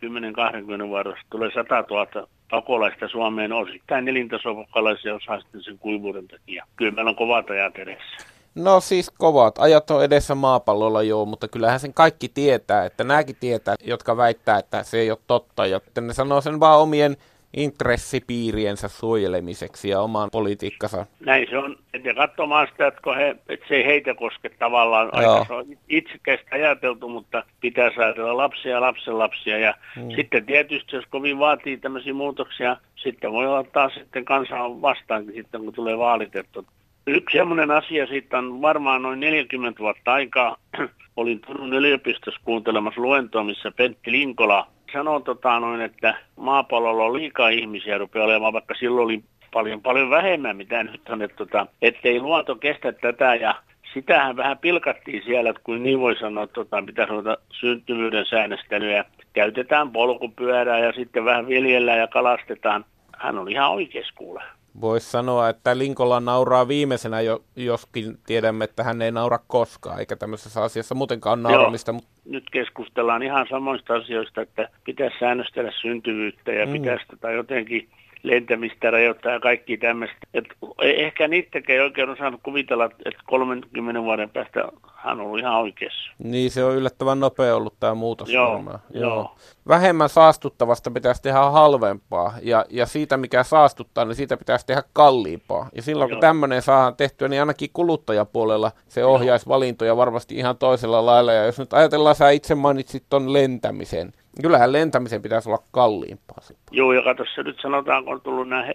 vuodessa 0.89 1.27
tulee 1.31 1.51
100 1.55 1.85
000 1.91 2.29
pakolaista 2.51 3.09
Suomeen 3.09 3.53
osittain 3.53 4.09
elintasopakolaisia 4.09 5.15
osaa 5.15 5.41
sitten 5.41 5.63
sen 5.63 5.79
kuivuuden 5.79 6.29
takia. 6.29 6.67
Kyllä 6.77 6.93
meillä 6.93 7.09
on 7.09 7.17
kovat 7.17 7.51
ajat 7.51 7.77
edessä. 7.77 8.36
No 8.57 8.81
siis 8.81 9.11
kovat 9.11 9.59
ajat 9.59 9.91
on 9.91 10.05
edessä 10.05 10.35
maapallolla 10.35 11.03
joo, 11.03 11.25
mutta 11.25 11.49
kyllähän 11.49 11.81
sen 11.81 11.95
kaikki 11.95 12.29
tietää, 12.29 12.85
että 12.85 13.05
nämäkin 13.05 13.37
tietää, 13.41 13.75
jotka 13.85 14.17
väittää, 14.17 14.59
että 14.59 14.83
se 14.83 14.99
ei 14.99 15.11
ole 15.11 15.19
totta. 15.27 15.67
Ja 15.67 15.81
ne 16.01 16.13
sanoo 16.13 16.41
sen 16.41 16.61
vaan 16.61 16.81
omien 16.81 17.17
intressipiiriensä 17.57 18.89
suojelemiseksi 18.89 19.89
ja 19.89 20.01
oman 20.01 20.29
politiikkansa. 20.33 21.07
Näin 21.21 21.47
se 21.51 21.59
on. 21.59 21.77
Ja 22.05 22.15
katsomaan 22.15 22.69
sitä, 22.71 22.87
että, 22.87 23.15
he, 23.17 23.37
että 23.49 23.67
se 23.69 23.75
ei 23.75 23.87
heitä 23.87 24.15
koske 24.15 24.49
tavallaan. 24.49 25.09
Aika 25.13 25.45
se 25.49 25.53
on 25.53 25.67
itsekästä 25.89 26.47
ajateltu, 26.53 27.09
mutta 27.09 27.45
pitää 27.61 27.91
saada 27.97 28.37
lapsia 28.37 28.73
ja 28.73 28.81
lapsenlapsia. 28.81 29.59
Ja 29.59 29.75
hmm. 29.95 30.11
sitten 30.11 30.47
tietysti, 30.47 30.97
jos 30.97 31.05
kovin 31.11 31.39
vaatii 31.39 31.77
tämmöisiä 31.77 32.15
muutoksia, 32.15 32.77
sitten 32.97 33.33
voi 33.33 33.47
olla 33.47 33.65
taas 33.65 33.95
sitten 33.95 34.25
kansa 34.25 34.55
vastaankin 34.83 35.35
sitten, 35.35 35.65
kun 35.65 35.73
tulee 35.73 35.99
vaalit. 35.99 36.37
Että 36.37 36.63
Yksi 37.09 37.39
sellainen 37.39 37.71
asia, 37.71 38.07
siitä 38.07 38.39
on 38.39 38.63
varmaan 38.63 39.03
noin 39.03 39.21
40 39.21 39.79
vuotta 39.79 40.13
aikaa. 40.13 40.57
Olin 41.17 41.41
Turun 41.41 41.73
yliopistossa 41.73 42.41
kuuntelemassa 42.45 43.01
luentoa, 43.01 43.45
missä 43.45 43.71
Pentti 43.71 44.13
Linkola 44.13 44.67
sanoi, 44.93 45.23
tota, 45.23 45.61
noin, 45.61 45.81
että 45.81 46.15
maapallolla 46.37 47.05
on 47.05 47.15
liikaa 47.15 47.49
ihmisiä 47.49 47.99
rupeaa 47.99 48.25
olemaan, 48.25 48.53
vaikka 48.53 48.75
silloin 48.75 49.05
oli 49.05 49.23
paljon 49.53 49.83
paljon 49.83 50.11
vähemmän, 50.11 50.57
mitä 50.57 50.83
nyt 50.83 51.09
on, 51.09 51.23
että 51.23 51.37
tota, 51.37 51.67
ettei 51.83 52.21
luonto 52.21 52.57
kestä 52.57 52.93
tätä 52.93 53.35
ja 53.35 53.55
sitähän 53.95 54.37
vähän 54.37 54.59
pilkattiin 54.59 55.23
siellä, 55.25 55.51
että 55.51 55.63
kuin 55.65 55.83
niin 55.83 56.01
voi 56.01 56.17
sanoa, 56.17 56.45
että 56.45 56.55
tota, 56.55 56.83
pitäisi 56.87 57.13
olla 57.13 57.37
syntyvyyden 57.53 58.27
säännöstelyä. 58.27 59.05
Käytetään 59.33 59.93
polkupyörää 59.93 60.79
ja 60.79 60.93
sitten 60.93 61.25
vähän 61.25 61.49
viljellään 61.49 61.99
ja 61.99 62.07
kalastetaan. 62.07 62.85
Hän 63.19 63.39
oli 63.39 63.53
ihan 63.53 63.71
oikeassa 63.71 64.15
kuule. 64.17 64.43
Voisi 64.81 65.11
sanoa, 65.11 65.49
että 65.49 65.79
Linkola 65.79 66.21
nauraa 66.21 66.69
viimeisenä, 66.69 67.21
jo, 67.21 67.43
joskin 67.57 68.19
tiedämme, 68.27 68.65
että 68.65 68.85
hän 68.85 69.03
ei 69.03 69.13
naura 69.13 69.39
koskaan, 69.47 69.99
eikä 69.99 70.17
tämmöisessä 70.17 70.63
asiassa 70.63 70.95
muutenkaan 70.95 71.43
nauramista. 71.43 71.93
Joo. 71.93 72.01
Nyt 72.25 72.45
keskustellaan 72.53 73.23
ihan 73.23 73.47
samoista 73.51 73.95
asioista, 73.95 74.41
että 74.41 74.69
pitäisi 74.85 75.17
säännöstellä 75.21 75.73
syntyvyyttä 75.81 76.53
ja 76.53 76.67
mm. 76.67 76.73
pitäisi 76.73 77.05
tota 77.11 77.31
jotenkin 77.31 77.89
lentämistä 78.23 78.91
rajoittaa 78.91 79.33
ja 79.33 79.41
kaikki 79.41 79.77
tämmöistä. 79.77 80.17
Et 80.35 80.45
ehkä 80.83 81.29
niitäkään 81.29 81.79
ei 81.79 81.85
oikein 81.85 82.11
osannut 82.11 82.41
kuvitella, 82.43 82.85
että 82.85 83.21
30 83.27 84.03
vuoden 84.03 84.31
päästä 84.31 84.65
hän 85.07 85.21
on 85.21 85.27
ollut 85.27 85.39
ihan 85.39 85.55
oikeassa. 85.55 86.13
Niin, 86.19 86.51
se 86.51 86.65
on 86.65 86.77
yllättävän 86.77 87.21
nopea 87.21 87.57
ollut 87.57 87.81
tämä 87.81 87.95
muutos 87.95 88.33
joo, 88.33 88.53
varmaan. 88.53 88.79
Joo. 88.91 89.15
joo. 89.15 89.37
Vähemmän 89.69 90.09
saastuttavasta 90.09 90.91
pitäisi 90.91 91.23
tehdä 91.23 91.39
halvempaa, 91.39 92.35
ja, 92.43 92.65
ja 92.71 92.87
siitä 92.87 93.17
mikä 93.17 93.43
saastuttaa, 93.43 94.05
niin 94.05 94.17
siitä 94.17 94.37
pitäisi 94.37 94.67
tehdä 94.67 94.83
kalliimpaa. 94.93 95.69
Ja 95.75 95.83
silloin 95.83 96.11
joo. 96.11 96.17
kun 96.17 96.21
tämmöinen 96.21 96.63
saadaan 96.63 96.97
tehtyä, 96.97 97.29
niin 97.29 97.43
ainakin 97.43 97.71
kuluttajapuolella 97.73 98.73
se 98.89 99.05
ohjaisi 99.05 99.49
joo. 99.49 99.55
valintoja 99.55 99.97
varmasti 99.97 100.35
ihan 100.35 100.59
toisella 100.59 101.07
lailla. 101.07 101.33
Ja 101.33 101.45
jos 101.45 101.59
nyt 101.59 101.73
ajatellaan, 101.73 102.15
sä 102.15 102.31
itse 102.31 102.55
mainitsit 102.55 103.05
ton 103.11 103.33
lentämisen, 103.33 104.13
Kyllähän 104.43 104.73
lentämisen 104.73 105.23
pitäisi 105.23 105.49
olla 105.49 105.63
kalliimpaa. 105.71 106.39
Joo, 106.71 106.93
ja 106.93 107.03
katsossa 107.03 107.43
nyt 107.43 107.61
sanotaan, 107.63 108.05
kun 108.05 108.13
on 108.13 108.21
tullut 108.21 108.49
nämä 108.49 108.71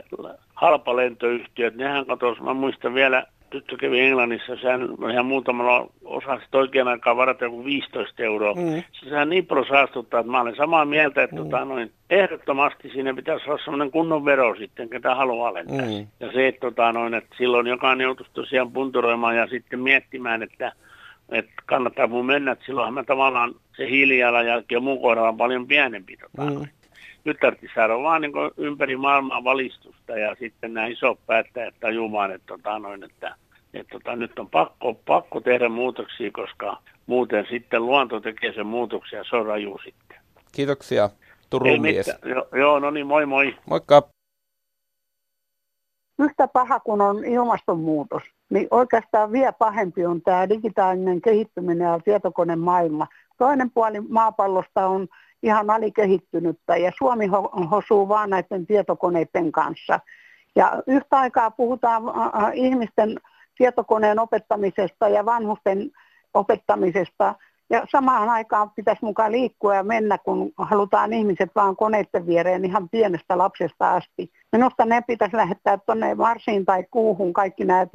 halpalentoyhtiöt, 0.56 1.76
nehän 1.76 2.06
katsossa, 2.06 2.43
mä 2.43 2.54
muistan 2.54 2.93
vielä, 2.93 3.26
tyttö 3.50 3.78
kävi 3.78 4.00
Englannissa, 4.00 4.56
sehän 4.56 4.82
ihan 5.12 5.26
muutamalla 5.26 5.89
osaa 6.06 6.39
sitten 6.39 6.60
oikein 6.60 6.88
aikaa 6.88 7.17
varata 7.17 7.43
joku 7.43 7.65
15 7.65 8.24
euroa. 8.24 8.54
Mm. 8.54 8.84
Sehän 8.91 9.30
niin 9.30 9.45
paljon 9.45 9.67
saastuttaa, 9.67 10.19
että 10.19 10.32
mä 10.32 10.41
olen 10.41 10.56
samaa 10.56 10.86
mieltä, 10.86 11.24
että 11.24 11.36
mm. 11.36 11.43
tota, 11.43 11.65
noin, 11.65 11.91
ehdottomasti 12.10 12.89
siinä 12.89 13.13
pitäisi 13.13 13.50
olla 13.50 13.63
sellainen 13.63 13.91
kunnon 13.91 14.26
vero 14.26 14.56
sitten, 14.56 14.89
ketä 14.89 15.15
haluaa 15.15 15.54
lentää. 15.54 15.86
Mm. 15.86 16.08
Ja 16.19 16.32
se, 16.32 16.47
että, 16.47 16.62
tota, 16.62 16.91
noin, 16.91 17.13
että 17.13 17.36
silloin 17.38 17.67
jokainen 17.67 18.06
joutuisi 18.06 18.32
tosiaan 18.34 18.71
punturoimaan 18.71 19.38
ja 19.38 19.47
sitten 19.47 19.80
miettimään, 19.80 20.43
että 20.43 20.71
että 21.32 21.52
kannattaa 21.65 22.08
mun 22.08 22.26
mennä, 22.26 22.52
että 22.52 22.65
silloinhan 22.65 22.93
mä 22.93 23.04
tavallaan 23.04 23.56
se 23.82 23.89
hiilijalanjälki 23.89 24.76
on 24.76 24.84
mun 24.84 25.02
kohdalla 25.02 25.34
paljon 25.34 25.67
pienempi. 25.67 26.17
Tota. 26.17 26.52
Mm. 26.52 26.67
Nyt 27.24 27.38
tarvitsisi 27.41 27.74
saada 27.76 28.02
vaan 28.02 28.22
niin 28.22 28.34
ympäri 28.58 28.98
maailmaa 28.98 29.44
valistusta 29.44 30.17
ja 30.17 30.36
sitten 30.39 30.74
nämä 30.74 30.88
isot 30.88 31.20
päättäjät 31.28 31.76
tajumaan, 31.80 32.32
että, 32.32 32.48
tota, 32.48 32.80
noin, 32.80 33.04
että, 33.04 33.36
että 33.74 33.91
tota, 33.91 34.15
nyt 34.15 34.39
on 34.39 34.50
pakko, 34.50 34.94
pakko 34.94 35.41
tehdä 35.41 35.70
muutoksia, 35.70 36.32
koska 36.32 36.78
muuten 37.06 37.46
sitten 37.50 37.86
luonto 37.86 38.20
tekee 38.20 38.54
sen 38.54 38.65
muutoksia 38.65 39.20
ja 39.20 39.26
se 39.30 39.36
on 39.36 39.46
raju 39.46 39.80
sitten. 39.84 40.17
Kiitoksia 40.52 41.10
Turun 41.50 41.82
mies. 41.82 42.12
Jo, 42.26 42.48
joo, 42.60 42.80
no 42.80 42.91
niin, 42.91 43.08
moi 43.08 43.26
moi. 43.26 43.56
Moikka. 43.65 44.10
Yhtä 46.20 46.48
paha 46.48 46.80
kuin 46.80 47.02
on 47.02 47.26
ilmastonmuutos, 47.26 48.24
niin 48.50 48.67
oikeastaan 48.72 49.32
vielä 49.32 49.54
pahempi 49.54 50.06
on 50.06 50.22
tämä 50.22 50.50
digitaalinen 50.50 51.22
kehittyminen 51.22 51.86
ja 51.86 52.00
tietokonemaailma. 52.00 53.08
Toinen 53.38 53.72
puoli 53.72 54.02
maapallosta 54.02 54.88
on 54.88 55.08
ihan 55.44 55.70
alikehittynyttä 55.70 56.78
ja 56.78 56.91
Suomi 56.98 57.28
hosuu 57.72 58.10
vaan 58.10 58.30
näiden 58.30 58.65
tietokoneiden 58.65 59.52
kanssa. 59.52 60.00
Ja 60.56 60.84
yhtä 60.88 61.20
aikaa 61.20 61.52
puhutaan 61.52 62.04
ihmisten 62.54 63.20
tietokoneen 63.58 64.20
opettamisesta 64.20 65.10
ja 65.10 65.26
vanhusten 65.26 65.91
opettamisesta 66.34 67.36
ja 67.70 67.86
samaan 67.91 68.30
aikaan 68.30 68.70
pitäisi 68.70 69.06
mukaan 69.06 69.32
liikkua 69.32 69.76
ja 69.76 69.84
mennä, 69.84 70.17
kun 70.17 70.52
halutaan 70.58 71.13
ihmiset 71.13 71.52
vaan 71.56 71.76
koneiden 71.76 72.28
viereen 72.28 72.65
ihan 72.65 72.89
pienestä 72.89 73.38
lapsesta 73.38 73.91
asti. 73.91 74.32
Minusta 74.52 74.86
ne 74.86 75.02
pitäisi 75.08 75.38
lähettää 75.38 75.78
tuonne 75.78 76.15
Marsiin 76.15 76.65
tai 76.65 76.86
kuuhun 76.91 77.34
kaikki 77.34 77.65
nämä 77.65 77.86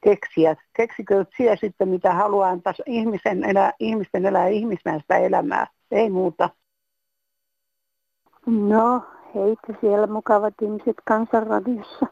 tietokonekeksijät. 0.00 0.58
Keksikö 0.72 1.24
siellä 1.36 1.56
sitten 1.56 1.88
mitä 1.88 2.14
haluaa 2.14 2.48
antaa 2.48 2.72
ihmisen 2.86 3.44
elää, 3.44 3.72
ihmisten 3.80 4.26
elää 4.26 4.48
ihmismäistä 4.48 5.16
elämää. 5.16 5.66
Ei 5.90 6.10
muuta. 6.10 6.50
No, 8.46 9.02
heitä 9.34 9.80
siellä 9.80 10.06
mukavat 10.06 10.54
ihmiset 10.62 10.96
kansanradiossa. 11.04 12.06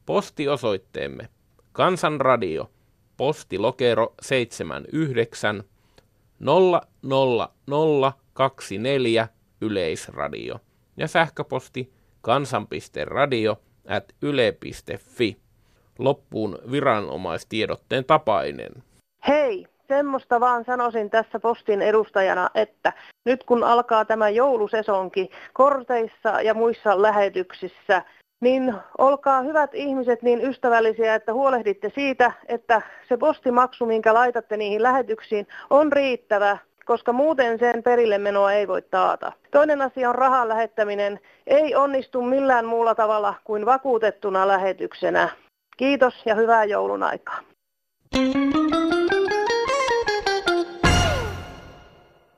Postiosoitteemme 0.06 1.28
Kansanradio, 1.72 2.70
postilokero 3.16 4.14
79 4.22 5.64
00024 6.40 9.28
Yleisradio 9.60 10.60
ja 10.96 11.08
sähköposti 11.08 11.92
kansan.radio 12.20 13.56
at 13.88 14.04
yle.fi. 14.22 15.36
Loppuun 15.98 16.58
viranomaistiedotteen 16.70 18.04
tapainen. 18.04 18.72
Hei, 19.28 19.66
semmoista 19.88 20.40
vaan 20.40 20.64
sanoisin 20.64 21.10
tässä 21.10 21.40
postin 21.40 21.82
edustajana, 21.82 22.50
että 22.54 22.92
nyt 23.24 23.44
kun 23.44 23.64
alkaa 23.64 24.04
tämä 24.04 24.28
joulusesonki 24.28 25.30
korteissa 25.52 26.40
ja 26.42 26.54
muissa 26.54 27.02
lähetyksissä, 27.02 28.02
niin 28.40 28.74
olkaa 28.98 29.42
hyvät 29.42 29.74
ihmiset 29.74 30.22
niin 30.22 30.44
ystävällisiä, 30.44 31.14
että 31.14 31.32
huolehditte 31.32 31.92
siitä, 31.94 32.32
että 32.48 32.82
se 33.08 33.16
postimaksu, 33.16 33.86
minkä 33.86 34.14
laitatte 34.14 34.56
niihin 34.56 34.82
lähetyksiin, 34.82 35.46
on 35.70 35.92
riittävä 35.92 36.58
koska 36.86 37.12
muuten 37.12 37.58
sen 37.58 37.82
perille 37.82 38.18
menoa 38.18 38.52
ei 38.52 38.68
voi 38.68 38.82
taata. 38.82 39.32
Toinen 39.50 39.82
asia 39.82 40.08
on 40.08 40.14
rahan 40.14 40.48
lähettäminen. 40.48 41.20
Ei 41.46 41.74
onnistu 41.74 42.22
millään 42.22 42.66
muulla 42.66 42.94
tavalla 42.94 43.34
kuin 43.44 43.66
vakuutettuna 43.66 44.48
lähetyksenä. 44.48 45.28
Kiitos 45.76 46.14
ja 46.26 46.34
hyvää 46.34 46.64
joulun 46.64 47.02
aikaa. 47.02 47.40